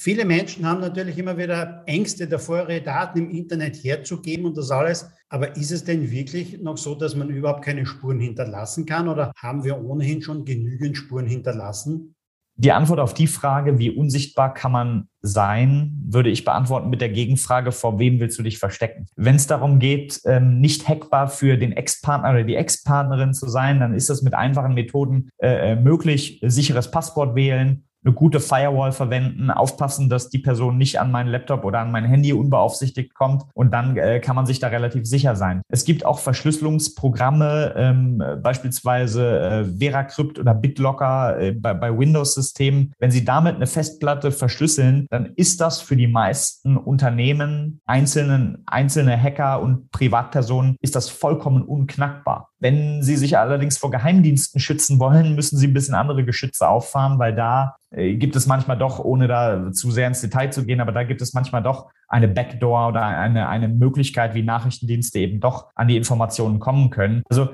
[0.01, 4.71] Viele Menschen haben natürlich immer wieder Ängste davor, ihre Daten im Internet herzugeben und das
[4.71, 5.11] alles.
[5.27, 9.33] Aber ist es denn wirklich noch so, dass man überhaupt keine Spuren hinterlassen kann oder
[9.35, 12.15] haben wir ohnehin schon genügend Spuren hinterlassen?
[12.61, 17.07] Die Antwort auf die Frage, wie unsichtbar kann man sein, würde ich beantworten mit der
[17.07, 19.05] Gegenfrage, vor wem willst du dich verstecken?
[19.15, 23.79] Wenn es darum geht, ähm, nicht hackbar für den Ex-Partner oder die Ex-Partnerin zu sein,
[23.79, 26.41] dann ist das mit einfachen Methoden äh, äh möglich.
[26.43, 31.65] Sicheres Passwort wählen, eine gute Firewall verwenden, aufpassen, dass die Person nicht an meinen Laptop
[31.65, 35.35] oder an mein Handy unbeaufsichtigt kommt und dann äh, kann man sich da relativ sicher
[35.35, 35.61] sein.
[35.69, 42.93] Es gibt auch Verschlüsselungsprogramme, ähm, beispielsweise äh, VeraCrypt oder BitLocker äh, bei, bei Windows-Systemen.
[42.99, 49.21] Wenn Sie damit eine Festplatte verschlüsseln, dann ist das für die meisten Unternehmen, einzelnen, einzelne
[49.21, 52.49] Hacker und Privatpersonen, ist das vollkommen unknackbar.
[52.59, 57.17] Wenn Sie sich allerdings vor Geheimdiensten schützen wollen, müssen Sie ein bisschen andere Geschütze auffahren,
[57.17, 60.81] weil da äh, gibt es manchmal doch, ohne da zu sehr ins Detail zu gehen,
[60.81, 65.39] aber da gibt es manchmal doch eine Backdoor oder eine, eine Möglichkeit, wie Nachrichtendienste eben
[65.39, 67.23] doch an die Informationen kommen können.
[67.29, 67.49] Also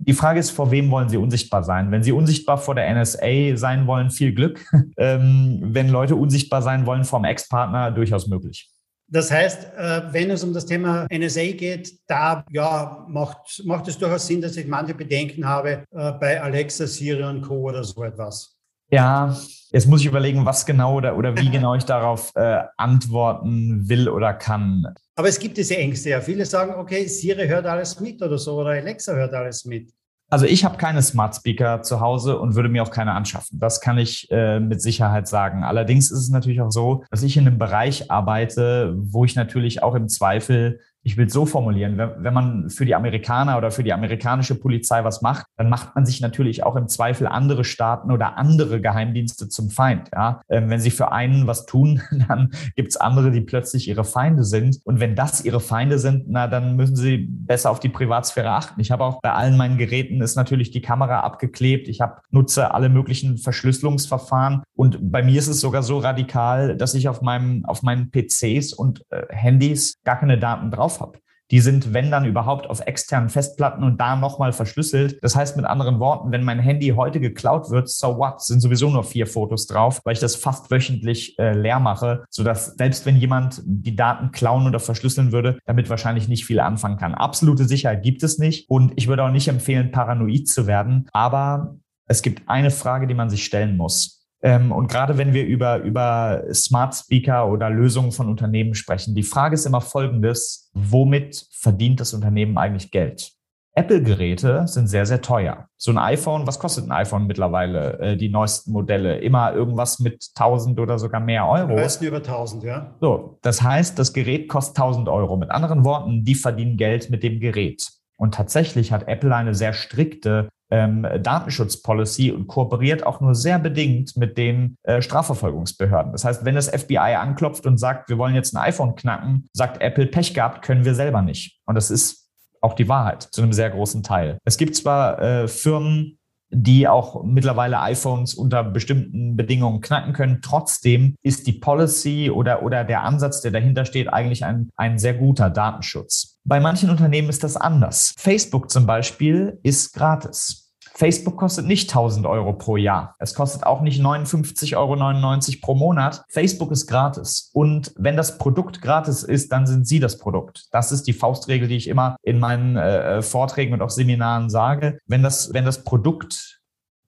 [0.00, 1.90] die Frage ist, vor wem wollen Sie unsichtbar sein?
[1.90, 4.64] Wenn Sie unsichtbar vor der NSA sein wollen, viel Glück.
[4.96, 8.70] ähm, wenn Leute unsichtbar sein wollen vom Ex-Partner, durchaus möglich.
[9.10, 13.96] Das heißt, äh, wenn es um das Thema NSA geht, da ja, macht, macht es
[13.96, 17.68] durchaus Sinn, dass ich manche Bedenken habe äh, bei Alexa, Siri und Co.
[17.68, 18.58] oder so etwas.
[18.90, 19.36] Ja,
[19.70, 24.08] jetzt muss ich überlegen, was genau oder, oder wie genau ich darauf äh, antworten will
[24.08, 24.94] oder kann.
[25.14, 26.20] Aber es gibt diese Ängste ja.
[26.20, 29.90] Viele sagen, okay, Siri hört alles mit oder so oder Alexa hört alles mit.
[30.30, 33.58] Also ich habe keine Smart Speaker zu Hause und würde mir auch keine anschaffen.
[33.58, 35.64] Das kann ich äh, mit Sicherheit sagen.
[35.64, 39.82] Allerdings ist es natürlich auch so, dass ich in einem Bereich arbeite, wo ich natürlich
[39.82, 43.70] auch im Zweifel ich will es so formulieren, wenn, wenn, man für die Amerikaner oder
[43.70, 47.64] für die amerikanische Polizei was macht, dann macht man sich natürlich auch im Zweifel andere
[47.64, 50.10] Staaten oder andere Geheimdienste zum Feind.
[50.12, 50.42] Ja?
[50.50, 54.44] Ähm, wenn sie für einen was tun, dann gibt es andere, die plötzlich ihre Feinde
[54.44, 54.80] sind.
[54.84, 58.78] Und wenn das ihre Feinde sind, na, dann müssen sie besser auf die Privatsphäre achten.
[58.78, 61.88] Ich habe auch bei allen meinen Geräten ist natürlich die Kamera abgeklebt.
[61.88, 64.62] Ich habe nutze alle möglichen Verschlüsselungsverfahren.
[64.76, 68.74] Und bei mir ist es sogar so radikal, dass ich auf meinem, auf meinen PCs
[68.74, 71.18] und äh, Handys gar keine Daten drauf habe.
[71.50, 75.18] Die sind, wenn dann überhaupt, auf externen Festplatten und da nochmal verschlüsselt.
[75.22, 78.90] Das heißt mit anderen Worten, wenn mein Handy heute geklaut wird, so what, sind sowieso
[78.90, 83.16] nur vier Fotos drauf, weil ich das fast wöchentlich äh, leer mache, sodass selbst wenn
[83.16, 87.14] jemand die Daten klauen oder verschlüsseln würde, damit wahrscheinlich nicht viel anfangen kann.
[87.14, 91.08] Absolute Sicherheit gibt es nicht und ich würde auch nicht empfehlen, paranoid zu werden.
[91.12, 94.17] Aber es gibt eine Frage, die man sich stellen muss.
[94.42, 99.22] Ähm, und gerade wenn wir über, über Smart Speaker oder Lösungen von Unternehmen sprechen, die
[99.22, 103.32] Frage ist immer folgendes, womit verdient das Unternehmen eigentlich Geld?
[103.78, 105.68] Apple-Geräte sind sehr, sehr teuer.
[105.76, 109.18] So ein iPhone, was kostet ein iPhone mittlerweile, äh, die neuesten Modelle?
[109.18, 111.76] Immer irgendwas mit 1000 oder sogar mehr Euro.
[111.76, 112.96] Meisten über 1000, ja.
[113.00, 115.36] So, das heißt, das Gerät kostet 1000 Euro.
[115.36, 117.86] Mit anderen Worten, die verdienen Geld mit dem Gerät.
[118.16, 124.16] Und tatsächlich hat Apple eine sehr strikte ähm, Datenschutzpolicy und kooperiert auch nur sehr bedingt
[124.16, 126.12] mit den äh, Strafverfolgungsbehörden.
[126.12, 129.80] Das heißt, wenn das FBI anklopft und sagt, wir wollen jetzt ein iPhone knacken, sagt
[129.80, 131.58] Apple, Pech gehabt, können wir selber nicht.
[131.66, 132.28] Und das ist
[132.60, 134.38] auch die Wahrheit zu einem sehr großen Teil.
[134.44, 136.18] Es gibt zwar äh, Firmen,
[136.50, 140.40] die auch mittlerweile iPhones unter bestimmten Bedingungen knacken können.
[140.42, 145.14] Trotzdem ist die Policy oder, oder der Ansatz, der dahinter steht, eigentlich ein, ein sehr
[145.14, 146.37] guter Datenschutz.
[146.48, 148.14] Bei manchen Unternehmen ist das anders.
[148.16, 150.72] Facebook zum Beispiel ist gratis.
[150.94, 153.14] Facebook kostet nicht 1000 Euro pro Jahr.
[153.18, 156.24] Es kostet auch nicht 59,99 Euro pro Monat.
[156.30, 157.50] Facebook ist gratis.
[157.52, 160.68] Und wenn das Produkt gratis ist, dann sind Sie das Produkt.
[160.72, 165.00] Das ist die Faustregel, die ich immer in meinen äh, Vorträgen und auch Seminaren sage.
[165.06, 166.57] Wenn das, wenn das Produkt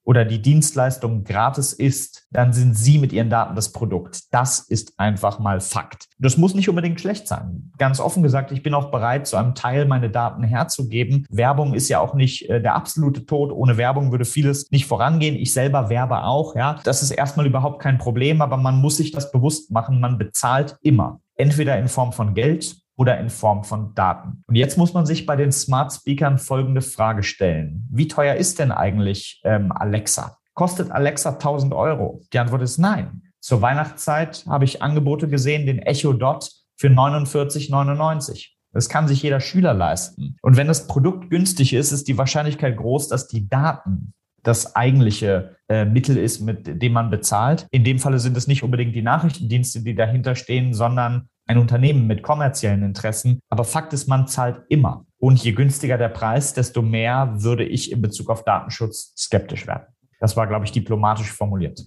[0.05, 4.33] oder die Dienstleistung gratis ist, dann sind Sie mit Ihren Daten das Produkt.
[4.33, 6.07] Das ist einfach mal Fakt.
[6.19, 7.73] Das muss nicht unbedingt schlecht sein.
[7.79, 11.27] Ganz offen gesagt, ich bin auch bereit, zu einem Teil meine Daten herzugeben.
[11.31, 13.53] Werbung ist ja auch nicht äh, der absolute Tod.
[13.53, 15.37] Ohne Werbung würde vieles nicht vorangehen.
[15.37, 16.81] Ich selber werbe auch, ja.
[16.85, 20.01] Das ist erstmal überhaupt kein Problem, aber man muss sich das bewusst machen.
[20.01, 21.21] Man bezahlt immer.
[21.37, 24.45] Entweder in Form von Geld oder in Form von Daten.
[24.47, 27.89] Und jetzt muss man sich bei den Smart Speakern folgende Frage stellen.
[27.91, 30.37] Wie teuer ist denn eigentlich ähm, Alexa?
[30.53, 32.21] Kostet Alexa 1000 Euro?
[32.35, 33.23] Die Antwort ist nein.
[33.41, 38.49] Zur Weihnachtszeit habe ich Angebote gesehen, den Echo Dot für 49,99.
[38.75, 40.37] Das kann sich jeder Schüler leisten.
[40.43, 45.57] Und wenn das Produkt günstig ist, ist die Wahrscheinlichkeit groß, dass die Daten das eigentliche
[45.69, 47.67] äh, Mittel ist, mit dem man bezahlt.
[47.71, 52.07] In dem Falle sind es nicht unbedingt die Nachrichtendienste, die dahinter stehen, sondern ein Unternehmen
[52.07, 53.41] mit kommerziellen Interessen.
[53.49, 55.05] Aber Fakt ist, man zahlt immer.
[55.19, 59.87] Und je günstiger der Preis, desto mehr würde ich in Bezug auf Datenschutz skeptisch werden.
[60.21, 61.81] Das war, glaube ich, diplomatisch formuliert.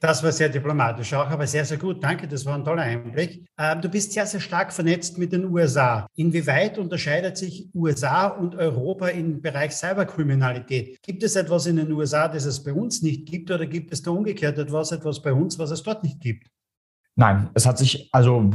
[0.00, 2.04] Das war sehr diplomatisch auch, aber sehr, sehr gut.
[2.04, 3.44] Danke, das war ein toller Einblick.
[3.58, 6.06] Ähm, du bist sehr, sehr stark vernetzt mit den USA.
[6.14, 11.02] Inwieweit unterscheidet sich USA und Europa im Bereich Cyberkriminalität?
[11.02, 14.00] Gibt es etwas in den USA, das es bei uns nicht gibt, oder gibt es
[14.00, 16.46] da umgekehrt etwas, etwas bei uns, was es dort nicht gibt?
[17.20, 18.48] Nein, es hat sich, also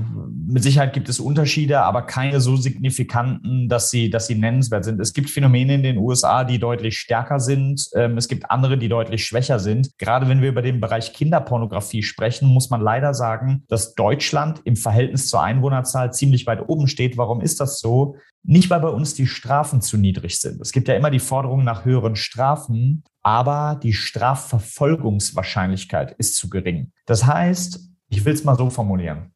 [0.48, 5.02] mit Sicherheit gibt es Unterschiede, aber keine so signifikanten, dass sie, dass sie nennenswert sind.
[5.02, 7.90] Es gibt Phänomene in den USA, die deutlich stärker sind.
[7.94, 9.90] Ähm, es gibt andere, die deutlich schwächer sind.
[9.98, 14.78] Gerade wenn wir über den Bereich Kinderpornografie sprechen, muss man leider sagen, dass Deutschland im
[14.78, 17.18] Verhältnis zur Einwohnerzahl ziemlich weit oben steht.
[17.18, 18.16] Warum ist das so?
[18.44, 20.62] Nicht, weil bei uns die Strafen zu niedrig sind.
[20.62, 26.94] Es gibt ja immer die Forderung nach höheren Strafen, aber die Strafverfolgungswahrscheinlichkeit ist zu gering.
[27.06, 29.32] Das heißt, ich will es mal so formulieren.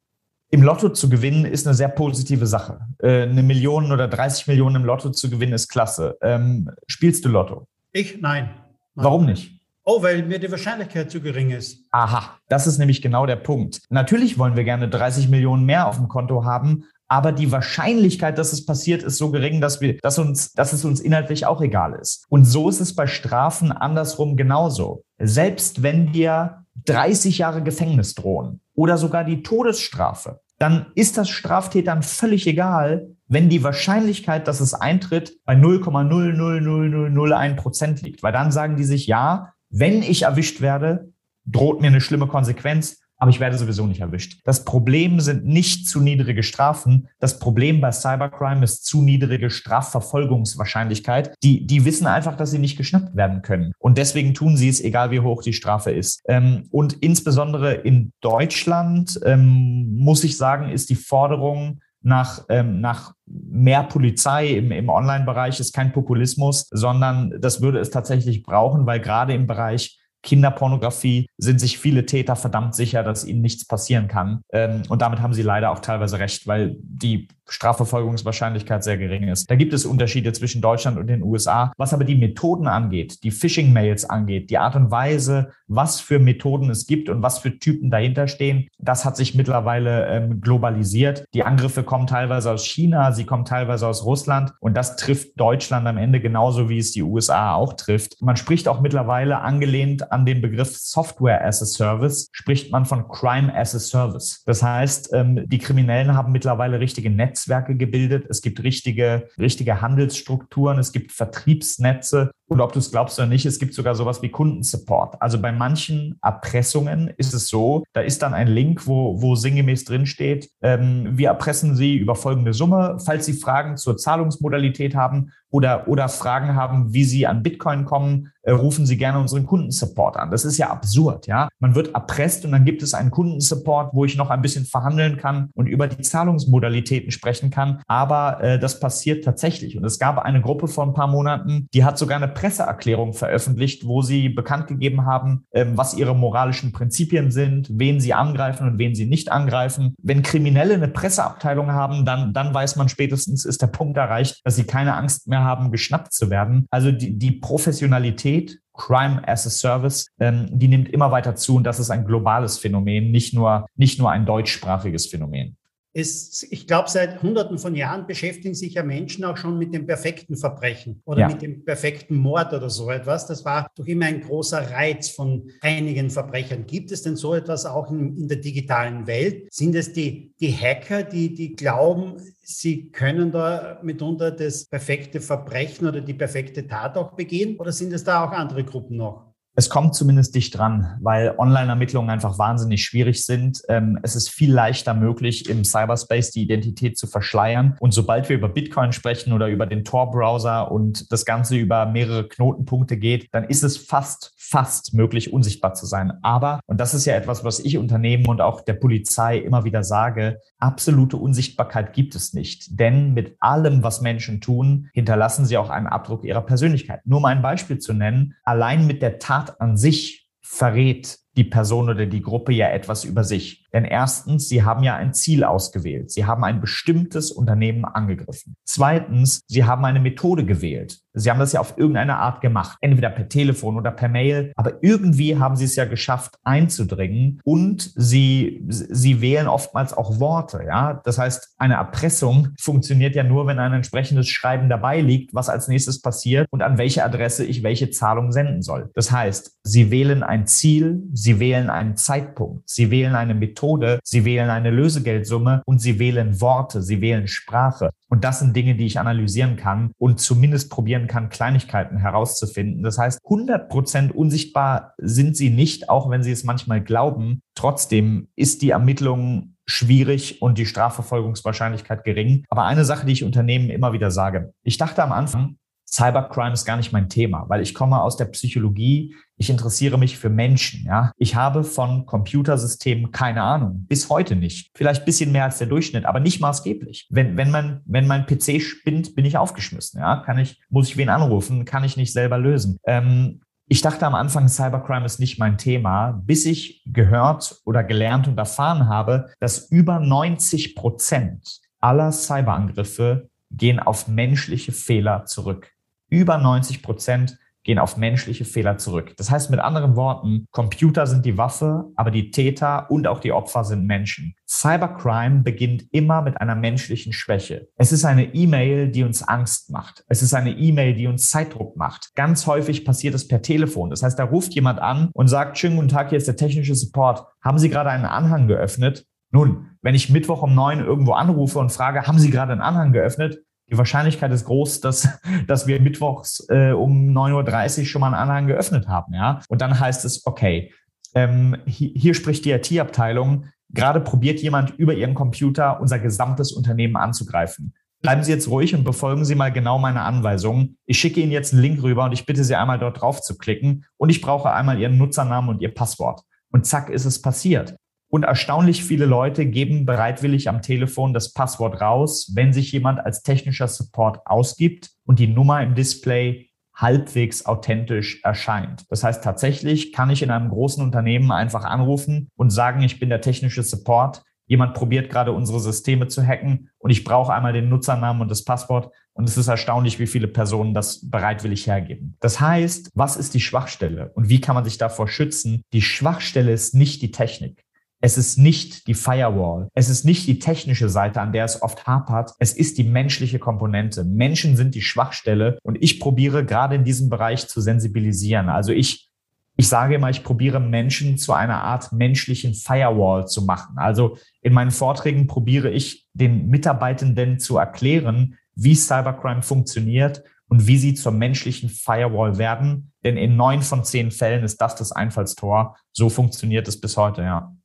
[0.50, 2.80] Im Lotto zu gewinnen ist eine sehr positive Sache.
[3.00, 6.16] Äh, eine Million oder 30 Millionen im Lotto zu gewinnen ist klasse.
[6.22, 7.66] Ähm, spielst du Lotto?
[7.92, 8.20] Ich?
[8.20, 8.50] Nein.
[8.94, 9.60] Warum nicht?
[9.84, 11.86] Oh, weil mir die Wahrscheinlichkeit zu gering ist.
[11.90, 13.80] Aha, das ist nämlich genau der Punkt.
[13.90, 18.52] Natürlich wollen wir gerne 30 Millionen mehr auf dem Konto haben, aber die Wahrscheinlichkeit, dass
[18.52, 21.94] es passiert, ist so gering, dass wir, dass uns, dass es uns inhaltlich auch egal
[21.94, 22.26] ist.
[22.28, 25.04] Und so ist es bei Strafen andersrum genauso.
[25.18, 32.02] Selbst wenn dir 30 Jahre Gefängnis drohen oder sogar die Todesstrafe, dann ist das Straftätern
[32.02, 38.22] völlig egal, wenn die Wahrscheinlichkeit, dass es eintritt, bei 0,00001 Prozent liegt.
[38.22, 41.12] Weil dann sagen die sich, ja, wenn ich erwischt werde,
[41.44, 44.40] droht mir eine schlimme Konsequenz aber ich werde sowieso nicht erwischt.
[44.44, 47.08] Das Problem sind nicht zu niedrige Strafen.
[47.18, 51.34] Das Problem bei Cybercrime ist zu niedrige Strafverfolgungswahrscheinlichkeit.
[51.42, 53.72] Die, die wissen einfach, dass sie nicht geschnappt werden können.
[53.78, 56.22] Und deswegen tun sie es, egal wie hoch die Strafe ist.
[56.28, 63.14] Ähm, und insbesondere in Deutschland, ähm, muss ich sagen, ist die Forderung, nach, ähm, nach
[63.26, 69.00] mehr Polizei im, im Online-Bereich ist kein Populismus, sondern das würde es tatsächlich brauchen, weil
[69.00, 74.42] gerade im Bereich Kinderpornografie sind sich viele Täter verdammt sicher, dass ihnen nichts passieren kann.
[74.52, 79.50] Ähm, und damit haben sie leider auch teilweise recht, weil die Strafverfolgungswahrscheinlichkeit sehr gering ist.
[79.50, 81.72] Da gibt es Unterschiede zwischen Deutschland und den USA.
[81.76, 86.70] Was aber die Methoden angeht, die Phishing-Mails angeht, die Art und Weise, was für Methoden
[86.70, 91.24] es gibt und was für Typen dahinter stehen, das hat sich mittlerweile ähm, globalisiert.
[91.34, 95.86] Die Angriffe kommen teilweise aus China, sie kommen teilweise aus Russland und das trifft Deutschland
[95.86, 98.20] am Ende genauso, wie es die USA auch trifft.
[98.20, 103.08] Man spricht auch mittlerweile angelehnt an den Begriff Software as a Service, spricht man von
[103.08, 104.42] Crime as a Service.
[104.46, 109.80] Das heißt, ähm, die Kriminellen haben mittlerweile richtige Netze Netzwerke gebildet, es gibt richtige, richtige
[109.80, 114.22] Handelsstrukturen, es gibt Vertriebsnetze und ob du es glaubst oder nicht, es gibt sogar sowas
[114.22, 115.20] wie Kundensupport.
[115.20, 119.84] Also bei manchen Erpressungen ist es so, da ist dann ein Link, wo, wo sinngemäß
[119.84, 122.98] drinsteht, ähm, wir erpressen Sie über folgende Summe.
[123.04, 128.32] Falls Sie Fragen zur Zahlungsmodalität haben oder, oder Fragen haben, wie Sie an Bitcoin kommen,
[128.42, 130.30] äh, rufen Sie gerne unseren Kundensupport an.
[130.30, 131.48] Das ist ja absurd, ja.
[131.58, 135.18] Man wird erpresst und dann gibt es einen Kundensupport, wo ich noch ein bisschen verhandeln
[135.18, 137.82] kann und über die Zahlungsmodalitäten sprechen kann.
[137.86, 139.76] Aber äh, das passiert tatsächlich.
[139.76, 143.84] Und es gab eine Gruppe vor ein paar Monaten, die hat sogar eine Presseerklärung veröffentlicht,
[143.84, 148.78] wo sie bekannt gegeben haben, ähm, was ihre moralischen Prinzipien sind, wen sie angreifen und
[148.78, 149.96] wen sie nicht angreifen.
[150.00, 154.54] Wenn Kriminelle eine Presseabteilung haben, dann, dann weiß man spätestens, ist der Punkt erreicht, dass
[154.54, 156.66] sie keine Angst mehr haben, geschnappt zu werden.
[156.70, 161.64] Also die, die Professionalität Crime as a Service, ähm, die nimmt immer weiter zu und
[161.64, 165.57] das ist ein globales Phänomen, nicht nur, nicht nur ein deutschsprachiges Phänomen
[165.94, 169.86] es, ich glaube, seit Hunderten von Jahren beschäftigen sich ja Menschen auch schon mit dem
[169.86, 171.28] perfekten Verbrechen oder ja.
[171.28, 173.26] mit dem perfekten Mord oder so etwas.
[173.26, 176.66] Das war doch immer ein großer Reiz von einigen Verbrechern.
[176.66, 179.52] Gibt es denn so etwas auch in, in der digitalen Welt?
[179.52, 185.86] Sind es die, die Hacker, die, die glauben, sie können da mitunter das perfekte Verbrechen
[185.86, 187.56] oder die perfekte Tat auch begehen?
[187.56, 189.27] Oder sind es da auch andere Gruppen noch?
[189.58, 193.60] Es kommt zumindest dicht dran, weil Online-Ermittlungen einfach wahnsinnig schwierig sind.
[193.68, 197.76] Ähm, es ist viel leichter möglich, im Cyberspace die Identität zu verschleiern.
[197.80, 202.28] Und sobald wir über Bitcoin sprechen oder über den Tor-Browser und das Ganze über mehrere
[202.28, 206.12] Knotenpunkte geht, dann ist es fast, fast möglich, unsichtbar zu sein.
[206.22, 209.82] Aber, und das ist ja etwas, was ich Unternehmen und auch der Polizei immer wieder
[209.82, 212.78] sage, absolute Unsichtbarkeit gibt es nicht.
[212.78, 217.00] Denn mit allem, was Menschen tun, hinterlassen sie auch einen Abdruck ihrer Persönlichkeit.
[217.04, 221.88] Nur mal ein Beispiel zu nennen, allein mit der Tat an sich verrät die Person
[221.88, 223.64] oder die Gruppe ja etwas über sich.
[223.72, 226.10] Denn erstens, sie haben ja ein Ziel ausgewählt.
[226.10, 228.56] Sie haben ein bestimmtes Unternehmen angegriffen.
[228.64, 231.00] Zweitens, sie haben eine Methode gewählt.
[231.18, 234.82] Sie haben das ja auf irgendeine Art gemacht, entweder per Telefon oder per Mail, aber
[234.82, 241.00] irgendwie haben sie es ja geschafft einzudringen und sie, sie wählen oftmals auch Worte, ja.
[241.04, 245.68] Das heißt, eine Erpressung funktioniert ja nur, wenn ein entsprechendes Schreiben dabei liegt, was als
[245.68, 248.90] nächstes passiert und an welche Adresse ich welche Zahlung senden soll.
[248.94, 254.24] Das heißt, sie wählen ein Ziel, sie wählen einen Zeitpunkt, sie wählen eine Methode, sie
[254.24, 257.90] wählen eine Lösegeldsumme und sie wählen Worte, sie wählen Sprache.
[258.08, 262.82] Und das sind Dinge, die ich analysieren kann und zumindest probieren kann, Kleinigkeiten herauszufinden.
[262.82, 267.40] Das heißt, 100 Prozent unsichtbar sind sie nicht, auch wenn sie es manchmal glauben.
[267.54, 272.44] Trotzdem ist die Ermittlung schwierig und die Strafverfolgungswahrscheinlichkeit gering.
[272.48, 274.52] Aber eine Sache, die ich Unternehmen immer wieder sage.
[274.62, 275.56] Ich dachte am Anfang,
[275.90, 279.14] Cybercrime ist gar nicht mein Thema, weil ich komme aus der Psychologie.
[279.36, 280.84] Ich interessiere mich für Menschen.
[280.84, 284.70] Ja, ich habe von Computersystemen keine Ahnung, bis heute nicht.
[284.74, 287.06] Vielleicht bisschen mehr als der Durchschnitt, aber nicht maßgeblich.
[287.10, 290.00] Wenn wenn man wenn mein PC spinnt, bin ich aufgeschmissen.
[290.00, 292.78] Ja, kann ich muss ich wen anrufen, kann ich nicht selber lösen.
[292.84, 298.26] Ähm, ich dachte am Anfang, Cybercrime ist nicht mein Thema, bis ich gehört oder gelernt
[298.26, 305.72] und erfahren habe, dass über 90 Prozent aller Cyberangriffe gehen auf menschliche Fehler zurück.
[306.08, 309.14] Über 90 Prozent gehen auf menschliche Fehler zurück.
[309.18, 313.32] Das heißt mit anderen Worten, Computer sind die Waffe, aber die Täter und auch die
[313.32, 314.34] Opfer sind Menschen.
[314.48, 317.68] Cybercrime beginnt immer mit einer menschlichen Schwäche.
[317.76, 320.02] Es ist eine E-Mail, die uns Angst macht.
[320.08, 322.14] Es ist eine E-Mail, die uns Zeitdruck macht.
[322.14, 323.90] Ganz häufig passiert es per Telefon.
[323.90, 326.74] Das heißt, da ruft jemand an und sagt, schönen guten Tag, hier ist der technische
[326.74, 327.26] Support.
[327.42, 329.04] Haben Sie gerade einen Anhang geöffnet?
[329.30, 332.92] Nun, Wenn ich Mittwoch um neun irgendwo anrufe und frage, haben Sie gerade einen Anhang
[332.92, 333.44] geöffnet?
[333.70, 335.08] Die Wahrscheinlichkeit ist groß, dass,
[335.46, 339.14] dass wir mittwochs äh, um 9.30 Uhr schon mal einen Anhang geöffnet haben.
[339.14, 339.40] Ja?
[339.48, 340.72] Und dann heißt es, okay,
[341.14, 346.96] ähm, hier, hier spricht die IT-Abteilung, gerade probiert jemand über Ihren Computer unser gesamtes Unternehmen
[346.96, 347.74] anzugreifen.
[348.00, 350.78] Bleiben Sie jetzt ruhig und befolgen Sie mal genau meine Anweisungen.
[350.86, 353.36] Ich schicke Ihnen jetzt einen Link rüber und ich bitte Sie einmal dort drauf zu
[353.36, 356.22] klicken und ich brauche einmal Ihren Nutzernamen und Ihr Passwort.
[356.52, 357.76] Und zack ist es passiert.
[358.10, 363.22] Und erstaunlich viele Leute geben bereitwillig am Telefon das Passwort raus, wenn sich jemand als
[363.22, 368.84] technischer Support ausgibt und die Nummer im Display halbwegs authentisch erscheint.
[368.88, 373.08] Das heißt, tatsächlich kann ich in einem großen Unternehmen einfach anrufen und sagen, ich bin
[373.08, 374.22] der technische Support.
[374.46, 378.44] Jemand probiert gerade unsere Systeme zu hacken und ich brauche einmal den Nutzernamen und das
[378.44, 378.90] Passwort.
[379.12, 382.16] Und es ist erstaunlich, wie viele Personen das bereitwillig hergeben.
[382.20, 385.62] Das heißt, was ist die Schwachstelle und wie kann man sich davor schützen?
[385.72, 387.64] Die Schwachstelle ist nicht die Technik.
[388.00, 389.68] Es ist nicht die Firewall.
[389.74, 392.32] Es ist nicht die technische Seite, an der es oft hapert.
[392.38, 394.04] Es ist die menschliche Komponente.
[394.04, 398.48] Menschen sind die Schwachstelle und ich probiere gerade in diesem Bereich zu sensibilisieren.
[398.48, 399.10] Also ich,
[399.56, 403.76] ich sage immer, ich probiere Menschen zu einer Art menschlichen Firewall zu machen.
[403.78, 410.78] Also in meinen Vorträgen probiere ich den Mitarbeitenden zu erklären, wie Cybercrime funktioniert und wie
[410.78, 412.92] sie zur menschlichen Firewall werden.
[413.02, 415.76] Denn in neun von zehn Fällen ist das das Einfallstor.
[415.92, 417.57] So funktioniert es bis heute, ja.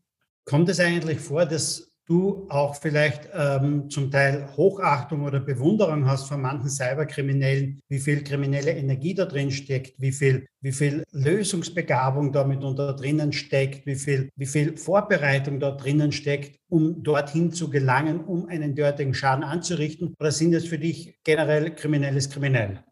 [0.46, 6.28] Kommt es eigentlich vor, dass du auch vielleicht ähm, zum Teil Hochachtung oder Bewunderung hast
[6.28, 12.34] von manchen Cyberkriminellen, wie viel kriminelle Energie da drin steckt, wie viel, wie viel Lösungsbegabung
[12.34, 17.70] damit unter drinnen steckt, wie viel, wie viel Vorbereitung da drinnen steckt, um dorthin zu
[17.70, 20.14] gelangen, um einen dortigen Schaden anzurichten?
[20.20, 22.84] Oder sind es für dich generell kriminelles Kriminell?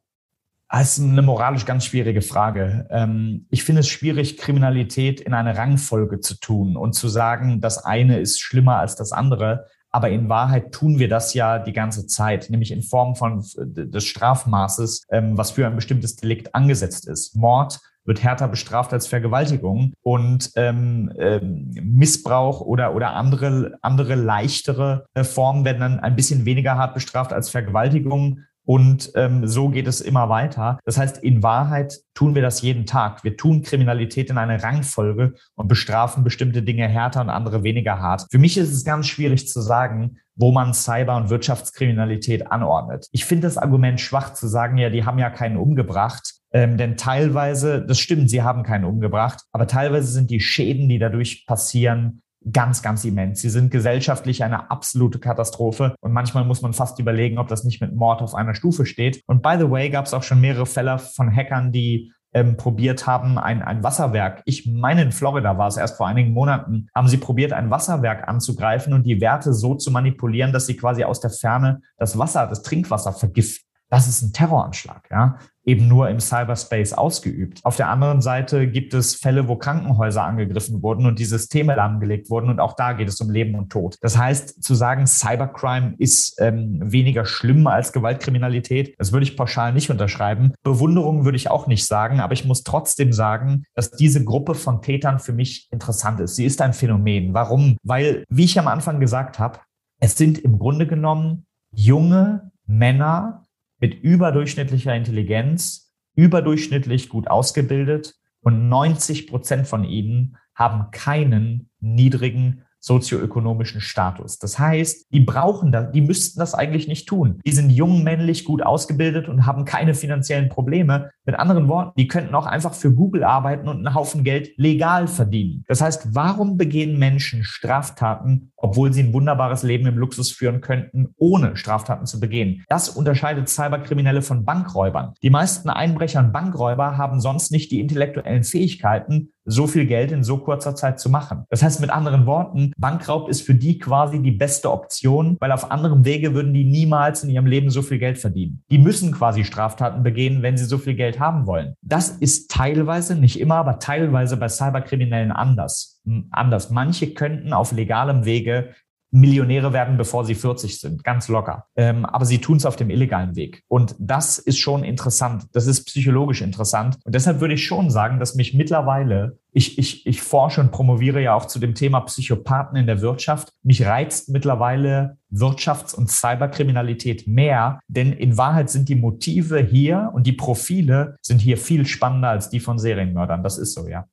[0.71, 2.87] Das ist eine moralisch ganz schwierige Frage.
[2.89, 7.83] Ähm, ich finde es schwierig, Kriminalität in eine Rangfolge zu tun und zu sagen, das
[7.83, 9.65] eine ist schlimmer als das andere.
[9.89, 14.05] Aber in Wahrheit tun wir das ja die ganze Zeit, nämlich in Form von des
[14.05, 17.35] Strafmaßes, ähm, was für ein bestimmtes Delikt angesetzt ist.
[17.35, 25.05] Mord wird härter bestraft als Vergewaltigung und ähm, ähm, Missbrauch oder, oder andere, andere leichtere
[25.13, 29.87] äh, Formen werden dann ein bisschen weniger hart bestraft als Vergewaltigung und ähm, so geht
[29.87, 30.79] es immer weiter.
[30.85, 33.23] Das heißt, in Wahrheit tun wir das jeden Tag.
[33.23, 38.27] Wir tun Kriminalität in eine Rangfolge und bestrafen bestimmte Dinge härter und andere weniger hart.
[38.31, 43.07] Für mich ist es ganz schwierig zu sagen, wo man Cyber- und Wirtschaftskriminalität anordnet.
[43.11, 46.35] Ich finde das Argument schwach zu sagen, ja, die haben ja keinen umgebracht.
[46.53, 50.99] Ähm, denn teilweise, das stimmt, sie haben keinen umgebracht, aber teilweise sind die Schäden, die
[50.99, 53.41] dadurch passieren, ganz, ganz immens.
[53.41, 57.81] Sie sind gesellschaftlich eine absolute Katastrophe und manchmal muss man fast überlegen, ob das nicht
[57.81, 59.21] mit Mord auf einer Stufe steht.
[59.27, 63.07] Und by the way, gab es auch schon mehrere Fälle von Hackern, die ähm, probiert
[63.07, 67.09] haben, ein, ein Wasserwerk, ich meine in Florida war es erst vor einigen Monaten, haben
[67.09, 71.19] sie probiert, ein Wasserwerk anzugreifen und die Werte so zu manipulieren, dass sie quasi aus
[71.19, 73.67] der Ferne das Wasser, das Trinkwasser vergiften.
[73.89, 77.59] Das ist ein Terroranschlag, ja eben nur im Cyberspace ausgeübt.
[77.63, 82.29] Auf der anderen Seite gibt es Fälle, wo Krankenhäuser angegriffen wurden und die Systeme lahmgelegt
[82.29, 83.97] wurden und auch da geht es um Leben und Tod.
[84.01, 89.73] Das heißt, zu sagen, Cybercrime ist ähm, weniger schlimm als Gewaltkriminalität, das würde ich pauschal
[89.73, 90.53] nicht unterschreiben.
[90.63, 94.81] Bewunderung würde ich auch nicht sagen, aber ich muss trotzdem sagen, dass diese Gruppe von
[94.81, 96.35] Tätern für mich interessant ist.
[96.35, 97.33] Sie ist ein Phänomen.
[97.33, 97.77] Warum?
[97.83, 99.59] Weil, wie ich am Anfang gesagt habe,
[99.99, 103.43] es sind im Grunde genommen junge Männer,
[103.81, 113.79] mit überdurchschnittlicher Intelligenz, überdurchschnittlich gut ausgebildet und 90 Prozent von ihnen haben keinen niedrigen sozioökonomischen
[113.79, 114.39] Status.
[114.39, 117.39] Das heißt, die brauchen das, die müssten das eigentlich nicht tun.
[117.45, 121.11] Die sind jung, männlich, gut ausgebildet und haben keine finanziellen Probleme.
[121.23, 125.07] Mit anderen Worten, die könnten auch einfach für Google arbeiten und einen Haufen Geld legal
[125.07, 125.63] verdienen.
[125.67, 131.09] Das heißt, warum begehen Menschen Straftaten, obwohl sie ein wunderbares Leben im Luxus führen könnten,
[131.17, 132.63] ohne Straftaten zu begehen?
[132.69, 135.13] Das unterscheidet Cyberkriminelle von Bankräubern.
[135.21, 140.23] Die meisten Einbrecher und Bankräuber haben sonst nicht die intellektuellen Fähigkeiten, so viel Geld in
[140.23, 141.45] so kurzer Zeit zu machen.
[141.49, 145.71] Das heißt mit anderen Worten, Bankraub ist für die quasi die beste Option, weil auf
[145.71, 148.63] anderem Wege würden die niemals in ihrem Leben so viel Geld verdienen.
[148.69, 151.75] Die müssen quasi Straftaten begehen, wenn sie so viel Geld haben wollen.
[151.81, 156.01] Das ist teilweise, nicht immer, aber teilweise bei Cyberkriminellen anders.
[156.31, 156.69] Anders.
[156.69, 158.73] Manche könnten auf legalem Wege
[159.11, 161.65] Millionäre werden, bevor sie 40 sind, ganz locker.
[161.75, 163.63] Ähm, aber sie tun es auf dem illegalen Weg.
[163.67, 165.47] Und das ist schon interessant.
[165.51, 166.97] Das ist psychologisch interessant.
[167.03, 171.21] Und deshalb würde ich schon sagen, dass mich mittlerweile, ich, ich, ich forsche und promoviere
[171.21, 173.51] ja auch zu dem Thema Psychopathen in der Wirtschaft.
[173.63, 180.25] Mich reizt mittlerweile Wirtschafts- und Cyberkriminalität mehr, denn in Wahrheit sind die Motive hier und
[180.25, 183.43] die Profile sind hier viel spannender als die von Serienmördern.
[183.43, 184.05] Das ist so, ja.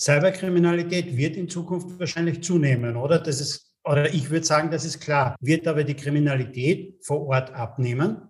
[0.00, 3.18] Cyberkriminalität wird in Zukunft wahrscheinlich zunehmen, oder?
[3.18, 5.34] Das ist Oder ich würde sagen, das ist klar.
[5.40, 8.28] Wird aber die Kriminalität vor Ort abnehmen?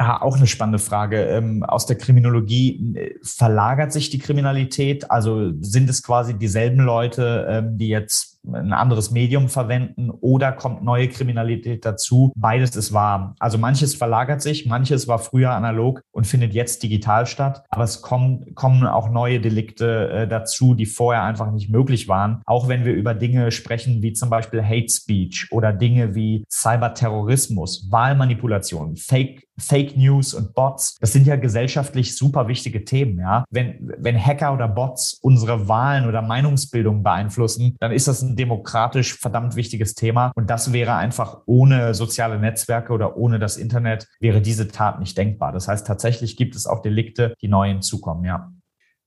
[0.00, 1.24] Ja, auch eine spannende Frage.
[1.26, 5.10] Ähm, aus der Kriminologie äh, verlagert sich die Kriminalität?
[5.10, 10.82] Also sind es quasi dieselben Leute, ähm, die jetzt ein anderes Medium verwenden oder kommt
[10.82, 12.32] neue Kriminalität dazu.
[12.36, 13.34] Beides ist wahr.
[13.38, 17.64] Also manches verlagert sich, manches war früher analog und findet jetzt digital statt.
[17.70, 22.42] Aber es kommen, kommen auch neue Delikte äh, dazu, die vorher einfach nicht möglich waren.
[22.46, 27.90] Auch wenn wir über Dinge sprechen wie zum Beispiel Hate Speech oder Dinge wie Cyberterrorismus,
[27.90, 33.44] Wahlmanipulation, Fake Fake News und Bots, das sind ja gesellschaftlich super wichtige Themen, ja.
[33.50, 39.14] Wenn, wenn Hacker oder Bots unsere Wahlen oder Meinungsbildung beeinflussen, dann ist das ein demokratisch
[39.14, 40.32] verdammt wichtiges Thema.
[40.34, 45.16] Und das wäre einfach ohne soziale Netzwerke oder ohne das Internet wäre diese Tat nicht
[45.16, 45.52] denkbar.
[45.52, 48.52] Das heißt, tatsächlich gibt es auch Delikte, die neu hinzukommen, ja.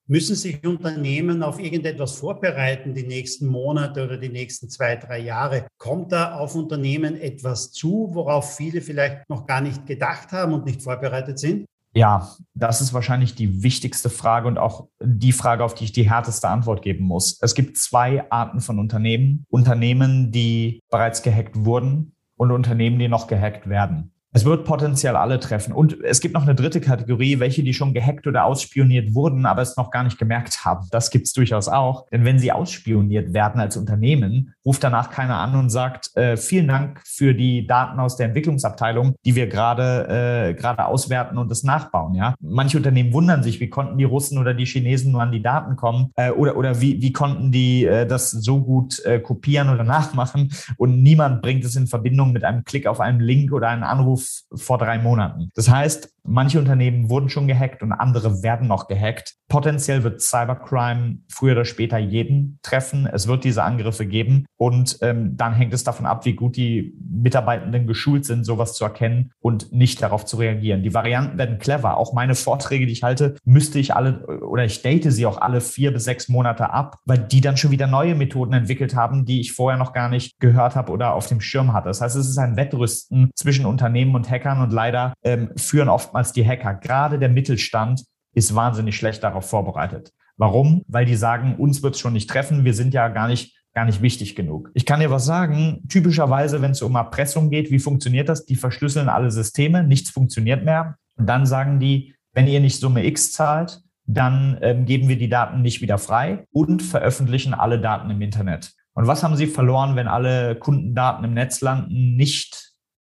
[0.06, 5.68] Müssen sich Unternehmen auf irgendetwas vorbereiten, die nächsten Monate oder die nächsten zwei, drei Jahre?
[5.78, 10.66] Kommt da auf Unternehmen etwas zu, worauf viele vielleicht noch gar nicht gedacht haben und
[10.66, 11.66] nicht vorbereitet sind?
[11.96, 16.10] Ja, das ist wahrscheinlich die wichtigste Frage und auch die Frage, auf die ich die
[16.10, 17.38] härteste Antwort geben muss.
[17.42, 19.46] Es gibt zwei Arten von Unternehmen.
[19.50, 24.13] Unternehmen, die bereits gehackt wurden und Unternehmen, die noch gehackt werden.
[24.34, 25.74] Es wird potenziell alle treffen.
[25.74, 29.62] Und es gibt noch eine dritte Kategorie, welche, die schon gehackt oder ausspioniert wurden, aber
[29.62, 30.88] es noch gar nicht gemerkt haben.
[30.90, 32.08] Das gibt es durchaus auch.
[32.10, 36.68] Denn wenn sie ausspioniert werden als Unternehmen, ruft danach keiner an und sagt, äh, vielen
[36.68, 41.64] Dank für die Daten aus der Entwicklungsabteilung, die wir gerade äh, gerade auswerten und das
[41.64, 42.16] nachbauen.
[42.16, 45.42] Ja, Manche Unternehmen wundern sich, wie konnten die Russen oder die Chinesen nur an die
[45.42, 49.70] Daten kommen äh, oder, oder wie, wie konnten die äh, das so gut äh, kopieren
[49.70, 53.70] oder nachmachen und niemand bringt es in Verbindung mit einem Klick auf einen Link oder
[53.70, 54.23] einen Anruf
[54.54, 55.50] vor drei Monaten.
[55.56, 59.36] Das heißt, manche Unternehmen wurden schon gehackt und andere werden noch gehackt.
[59.48, 63.06] Potenziell wird Cybercrime früher oder später jeden treffen.
[63.06, 66.96] Es wird diese Angriffe geben und ähm, dann hängt es davon ab, wie gut die
[67.08, 70.84] Mitarbeitenden geschult sind, sowas zu erkennen und nicht darauf zu reagieren.
[70.84, 71.98] Die Varianten werden clever.
[71.98, 75.62] Auch meine Vorträge, die ich halte, müsste ich alle oder ich date sie auch alle
[75.62, 79.42] vier bis sechs Monate ab, weil die dann schon wieder neue Methoden entwickelt haben, die
[79.42, 81.90] ich vorher noch gar nicht gehört habe oder auf dem Schirm hatte.
[81.90, 86.32] Das heißt, es ist ein Wettrüsten zwischen Unternehmen und Hackern und leider ähm, führen oftmals
[86.32, 88.04] die Hacker, gerade der Mittelstand,
[88.36, 90.12] ist wahnsinnig schlecht darauf vorbereitet.
[90.38, 90.84] Warum?
[90.88, 93.86] Weil die sagen, uns wird es schon nicht treffen, wir sind ja gar nicht gar
[93.86, 94.70] nicht wichtig genug.
[94.76, 98.46] Ich kann dir was sagen, typischerweise, wenn es um Erpressung geht, wie funktioniert das?
[98.46, 100.98] Die verschlüsseln alle Systeme, nichts funktioniert mehr.
[101.18, 105.30] Und dann sagen die, wenn ihr nicht Summe X zahlt, dann ähm, geben wir die
[105.30, 108.74] Daten nicht wieder frei und veröffentlichen alle Daten im Internet.
[108.94, 112.16] Und was haben sie verloren, wenn alle Kundendaten im Netz landen?
[112.16, 112.63] Nicht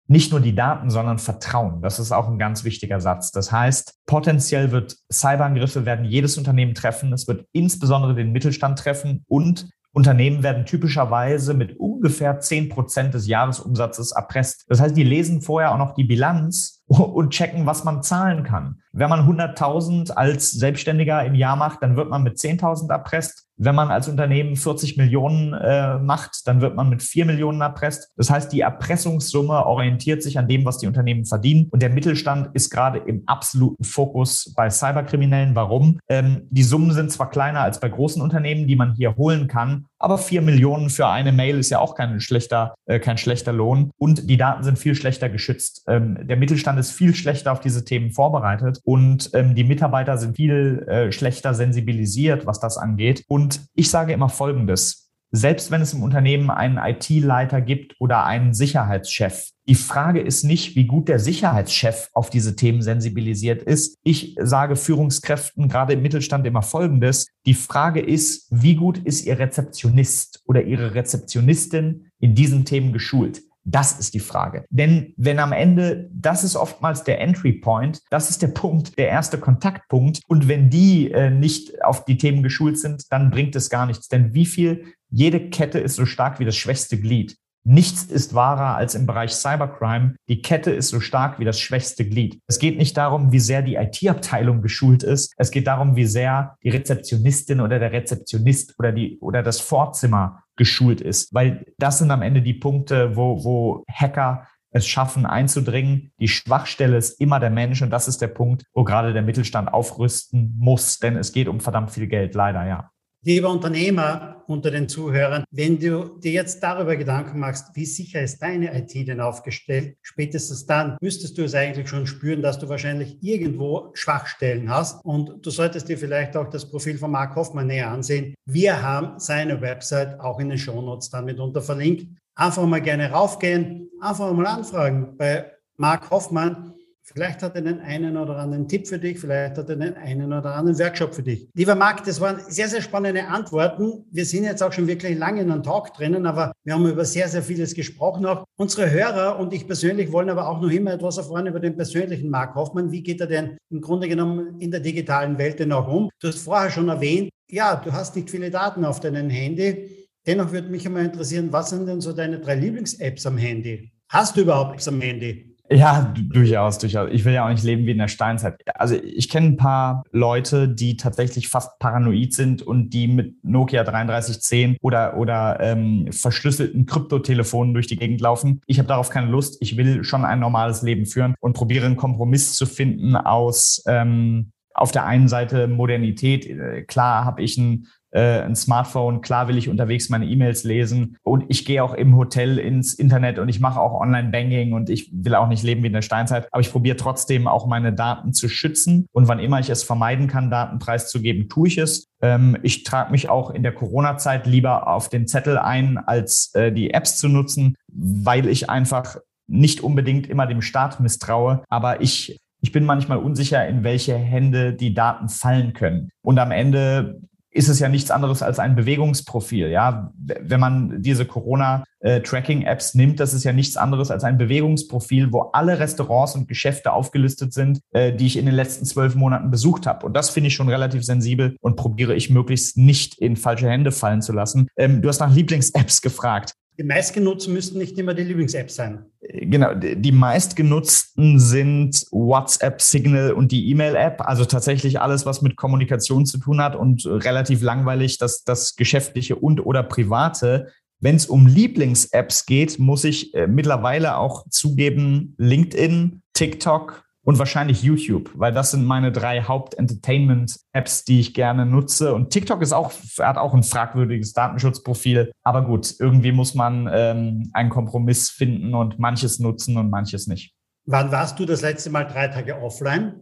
[0.08, 1.82] nicht nur die Daten, sondern Vertrauen.
[1.82, 3.32] Das ist auch ein ganz wichtiger Satz.
[3.32, 7.12] Das heißt, potenziell wird Cyberangriffe werden jedes Unternehmen treffen.
[7.14, 13.28] Es wird insbesondere den Mittelstand treffen und Unternehmen werden typischerweise mit ungefähr zehn Prozent des
[13.28, 14.66] Jahresumsatzes erpresst.
[14.68, 18.80] Das heißt, die lesen vorher auch noch die Bilanz und checken, was man zahlen kann.
[18.94, 23.46] Wenn man 100.000 als Selbstständiger im Jahr macht, dann wird man mit 10.000 erpresst.
[23.60, 28.12] Wenn man als Unternehmen 40 Millionen äh, macht, dann wird man mit 4 Millionen erpresst.
[28.16, 31.68] Das heißt, die Erpressungssumme orientiert sich an dem, was die Unternehmen verdienen.
[31.72, 35.56] Und der Mittelstand ist gerade im absoluten Fokus bei Cyberkriminellen.
[35.56, 36.00] Warum?
[36.08, 39.86] Ähm, die Summen sind zwar kleiner als bei großen Unternehmen, die man hier holen kann,
[40.00, 43.92] aber 4 Millionen für eine Mail ist ja auch kein schlechter, äh, kein schlechter Lohn.
[43.98, 45.84] Und die Daten sind viel schlechter geschützt.
[45.88, 50.36] Ähm, der Mittelstand ist viel schlechter auf diese Themen vorbereitet und ähm, die Mitarbeiter sind
[50.36, 53.24] viel äh, schlechter sensibilisiert, was das angeht.
[53.28, 55.07] Und ich sage immer Folgendes.
[55.32, 60.78] Selbst wenn es im Unternehmen einen IT-Leiter gibt oder einen Sicherheitschef, die Frage ist nicht,
[60.78, 63.98] wie gut der Sicherheitschef auf diese Themen sensibilisiert ist.
[64.04, 67.28] Ich sage Führungskräften gerade im Mittelstand immer Folgendes.
[67.46, 73.42] Die Frage ist, wie gut ist Ihr Rezeptionist oder Ihre Rezeptionistin in diesen Themen geschult?
[73.70, 74.64] Das ist die Frage.
[74.70, 79.10] Denn wenn am Ende, das ist oftmals der Entry Point, das ist der Punkt, der
[79.10, 80.22] erste Kontaktpunkt.
[80.28, 84.08] Und wenn die äh, nicht auf die Themen geschult sind, dann bringt es gar nichts.
[84.08, 87.36] Denn wie viel, jede Kette ist so stark wie das schwächste Glied.
[87.64, 90.16] Nichts ist wahrer als im Bereich Cybercrime.
[90.30, 92.40] Die Kette ist so stark wie das schwächste Glied.
[92.48, 95.34] Es geht nicht darum, wie sehr die IT-Abteilung geschult ist.
[95.38, 100.44] Es geht darum, wie sehr die Rezeptionistin oder der Rezeptionist oder die, oder das Vorzimmer
[100.56, 101.34] geschult ist.
[101.34, 106.12] Weil das sind am Ende die Punkte, wo, wo Hacker es schaffen einzudringen.
[106.20, 109.74] Die Schwachstelle ist immer der Mensch und das ist der Punkt, wo gerade der Mittelstand
[109.74, 112.92] aufrüsten muss, denn es geht um verdammt viel Geld, leider, ja.
[113.24, 118.42] Lieber Unternehmer unter den Zuhörern, wenn du dir jetzt darüber Gedanken machst, wie sicher ist
[118.42, 123.18] deine IT denn aufgestellt, spätestens dann müsstest du es eigentlich schon spüren, dass du wahrscheinlich
[123.22, 127.90] irgendwo Schwachstellen hast und du solltest dir vielleicht auch das Profil von Mark Hoffmann näher
[127.92, 128.36] ansehen.
[128.46, 132.08] Wir haben seine Website auch in den Shownotes dann mitunter verlinkt.
[132.36, 136.74] einfach mal gerne raufgehen, einfach mal anfragen bei Marc Hoffmann.
[137.14, 140.34] Vielleicht hat er den einen oder anderen Tipp für dich, vielleicht hat er den einen
[140.34, 141.48] oder anderen Workshop für dich.
[141.54, 144.04] Lieber Marc, das waren sehr, sehr spannende Antworten.
[144.12, 147.06] Wir sind jetzt auch schon wirklich lange in einem Talk drinnen, aber wir haben über
[147.06, 148.26] sehr, sehr vieles gesprochen.
[148.26, 151.78] Auch unsere Hörer und ich persönlich wollen aber auch noch immer etwas erfahren über den
[151.78, 152.92] persönlichen Marc Hoffmann.
[152.92, 156.10] Wie geht er denn im Grunde genommen in der digitalen Welt denn auch um?
[156.20, 160.08] Du hast vorher schon erwähnt, ja, du hast nicht viele Daten auf deinem Handy.
[160.26, 163.94] Dennoch würde mich einmal interessieren, was sind denn so deine drei Lieblings-Apps am Handy?
[164.10, 165.57] Hast du überhaupt Apps am Handy?
[165.70, 167.10] Ja, durchaus, durchaus.
[167.12, 168.56] Ich will ja auch nicht leben wie in der Steinzeit.
[168.76, 173.84] Also ich kenne ein paar Leute, die tatsächlich fast paranoid sind und die mit Nokia
[173.84, 178.62] 3310 oder, oder ähm, verschlüsselten Kryptotelefonen durch die Gegend laufen.
[178.66, 179.58] Ich habe darauf keine Lust.
[179.60, 184.52] Ich will schon ein normales Leben führen und probiere einen Kompromiss zu finden aus ähm,
[184.78, 186.46] auf der einen Seite Modernität.
[186.46, 189.22] Äh, klar habe ich ein äh, ein Smartphone.
[189.22, 193.38] Klar will ich unterwegs meine E-Mails lesen und ich gehe auch im Hotel ins Internet
[193.38, 196.48] und ich mache auch Online-Banking und ich will auch nicht leben wie in der Steinzeit,
[196.52, 200.28] aber ich probiere trotzdem auch meine Daten zu schützen und wann immer ich es vermeiden
[200.28, 202.08] kann, Daten preiszugeben, tue ich es.
[202.22, 206.72] Ähm, ich trage mich auch in der Corona-Zeit lieber auf den Zettel ein, als äh,
[206.72, 209.18] die Apps zu nutzen, weil ich einfach
[209.48, 214.74] nicht unbedingt immer dem Staat misstraue, aber ich ich bin manchmal unsicher, in welche Hände
[214.74, 216.10] die Daten fallen können.
[216.22, 217.22] Und am Ende
[217.58, 219.70] ist es ja nichts anderes als ein Bewegungsprofil.
[219.70, 225.42] Ja, wenn man diese Corona-Tracking-Apps nimmt, das ist ja nichts anderes als ein Bewegungsprofil, wo
[225.54, 229.88] alle Restaurants und Geschäfte aufgelistet sind, äh, die ich in den letzten zwölf Monaten besucht
[229.88, 230.06] habe.
[230.06, 233.92] Und das finde ich schon relativ sensibel und probiere ich möglichst nicht in falsche Hände
[233.92, 234.68] fallen zu lassen.
[234.78, 236.54] Ähm, du hast nach Lieblings-Apps gefragt.
[236.78, 239.06] Die meistgenutzten müssten nicht immer die Lieblings-Apps sein.
[239.22, 244.22] Genau, die meistgenutzten sind WhatsApp, Signal und die E-Mail-App.
[244.22, 249.36] Also tatsächlich alles, was mit Kommunikation zu tun hat und relativ langweilig, dass das Geschäftliche
[249.36, 250.68] und oder Private.
[251.00, 257.84] Wenn es um Lieblings-Apps geht, muss ich äh, mittlerweile auch zugeben, LinkedIn, TikTok, und wahrscheinlich
[257.84, 262.14] YouTube, weil das sind meine drei Haupt-Entertainment-Apps, die ich gerne nutze.
[262.14, 265.34] Und TikTok ist auch, hat auch ein fragwürdiges Datenschutzprofil.
[265.44, 270.54] Aber gut, irgendwie muss man ähm, einen Kompromiss finden und manches nutzen und manches nicht.
[270.86, 273.20] Wann warst du das letzte Mal drei Tage offline?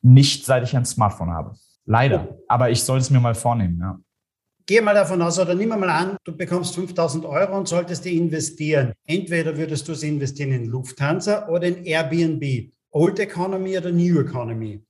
[0.00, 1.56] Nicht, seit ich ein Smartphone habe.
[1.86, 2.28] Leider.
[2.30, 2.44] Oh.
[2.46, 3.98] Aber ich soll es mir mal vornehmen, ja.
[4.66, 8.16] Gehe mal davon aus, oder nimm mal an, du bekommst 5000 Euro und solltest die
[8.16, 8.92] investieren.
[9.08, 12.70] Entweder würdest du sie investieren in Lufthansa oder in Airbnb.
[12.92, 14.82] Old Economy oder New Economy?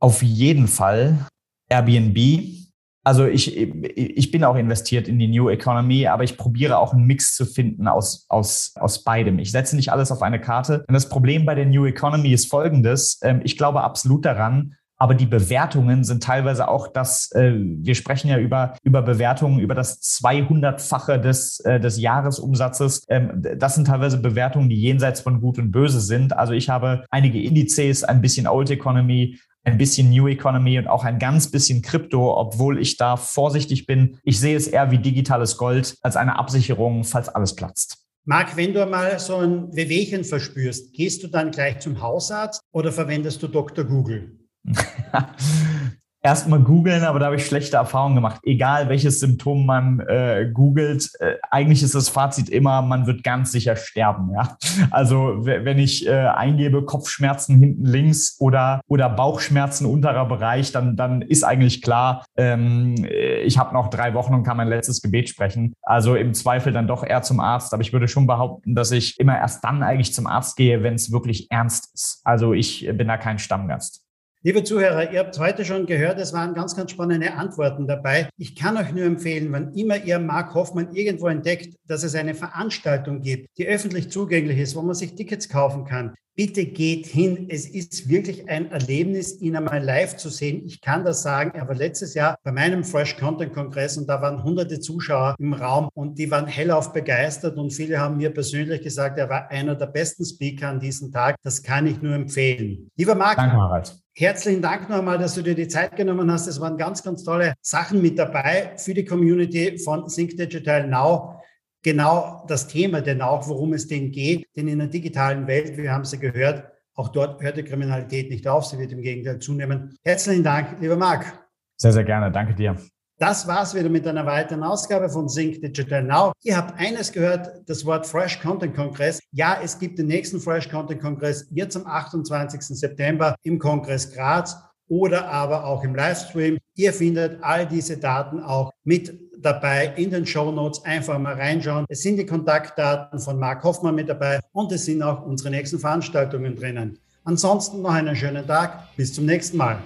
[0.00, 1.26] Auf jeden Fall
[1.68, 2.58] Airbnb.
[3.04, 7.06] Also ich, ich bin auch investiert in die New Economy, aber ich probiere auch einen
[7.06, 9.38] Mix zu finden aus, aus, aus beidem.
[9.38, 10.84] Ich setze nicht alles auf eine Karte.
[10.86, 13.18] Und das Problem bei der New Economy ist folgendes.
[13.22, 18.28] Ähm, ich glaube absolut daran, aber die Bewertungen sind teilweise auch das, äh, wir sprechen
[18.28, 23.04] ja über, über Bewertungen über das 200-fache des, äh, des Jahresumsatzes.
[23.08, 26.36] Ähm, das sind teilweise Bewertungen, die jenseits von Gut und Böse sind.
[26.36, 31.04] Also ich habe einige Indizes, ein bisschen Old Economy, ein bisschen New Economy und auch
[31.04, 34.18] ein ganz bisschen Krypto, obwohl ich da vorsichtig bin.
[34.24, 37.98] Ich sehe es eher wie digitales Gold als eine Absicherung, falls alles platzt.
[38.24, 42.92] Marc, wenn du mal so ein Wehwehchen verspürst, gehst du dann gleich zum Hausarzt oder
[42.92, 43.84] verwendest du Dr.
[43.84, 44.37] Google?
[46.20, 48.40] Erstmal googeln, aber da habe ich schlechte Erfahrungen gemacht.
[48.42, 53.52] Egal welches Symptom man äh, googelt, äh, eigentlich ist das Fazit immer, man wird ganz
[53.52, 54.32] sicher sterben.
[54.34, 54.58] Ja?
[54.90, 61.22] Also wenn ich äh, eingebe Kopfschmerzen hinten links oder, oder Bauchschmerzen unterer Bereich, dann, dann
[61.22, 62.96] ist eigentlich klar, ähm,
[63.44, 65.72] ich habe noch drei Wochen und kann mein letztes Gebet sprechen.
[65.82, 67.72] Also im Zweifel dann doch eher zum Arzt.
[67.72, 70.94] Aber ich würde schon behaupten, dass ich immer erst dann eigentlich zum Arzt gehe, wenn
[70.94, 72.20] es wirklich ernst ist.
[72.24, 74.07] Also ich bin da kein Stammgast.
[74.44, 78.28] Liebe Zuhörer, ihr habt heute schon gehört, es waren ganz, ganz spannende Antworten dabei.
[78.36, 82.36] Ich kann euch nur empfehlen, wann immer ihr Mark Hoffmann irgendwo entdeckt, dass es eine
[82.36, 87.48] Veranstaltung gibt, die öffentlich zugänglich ist, wo man sich Tickets kaufen kann, bitte geht hin.
[87.50, 90.62] Es ist wirklich ein Erlebnis, ihn einmal live zu sehen.
[90.64, 91.50] Ich kann das sagen.
[91.52, 95.52] Er war letztes Jahr bei meinem Fresh Content Kongress und da waren hunderte Zuschauer im
[95.52, 99.74] Raum und die waren hellauf begeistert und viele haben mir persönlich gesagt, er war einer
[99.74, 101.34] der besten Speaker an diesem Tag.
[101.42, 102.88] Das kann ich nur empfehlen.
[102.96, 103.36] Lieber Marc.
[103.36, 103.98] Danke, Harald.
[104.14, 106.46] Herzlichen Dank nochmal, dass du dir die Zeit genommen hast.
[106.46, 111.37] Es waren ganz, ganz tolle Sachen mit dabei für die Community von Think Digital Now
[111.82, 114.46] genau das Thema denn auch, worum es denn geht.
[114.56, 116.64] Denn in der digitalen Welt, wir haben es ja gehört,
[116.94, 119.96] auch dort hört die Kriminalität nicht auf, sie wird im Gegenteil zunehmen.
[120.02, 121.46] Herzlichen Dank, lieber Marc.
[121.76, 122.32] Sehr, sehr gerne.
[122.32, 122.76] Danke dir.
[123.20, 126.32] Das war's wieder mit einer weiteren Ausgabe von Sync Digital Now.
[126.44, 129.20] Ihr habt eines gehört, das Wort Fresh Content Kongress.
[129.32, 132.60] Ja, es gibt den nächsten Fresh Content Kongress jetzt am 28.
[132.60, 134.56] September im Kongress Graz
[134.88, 136.58] oder aber auch im Livestream.
[136.74, 140.84] Ihr findet all diese Daten auch mit dabei in den Show Notes.
[140.84, 141.84] Einfach mal reinschauen.
[141.88, 145.78] Es sind die Kontaktdaten von Marc Hoffmann mit dabei und es sind auch unsere nächsten
[145.78, 146.98] Veranstaltungen drinnen.
[147.24, 148.94] Ansonsten noch einen schönen Tag.
[148.96, 149.78] Bis zum nächsten Mal.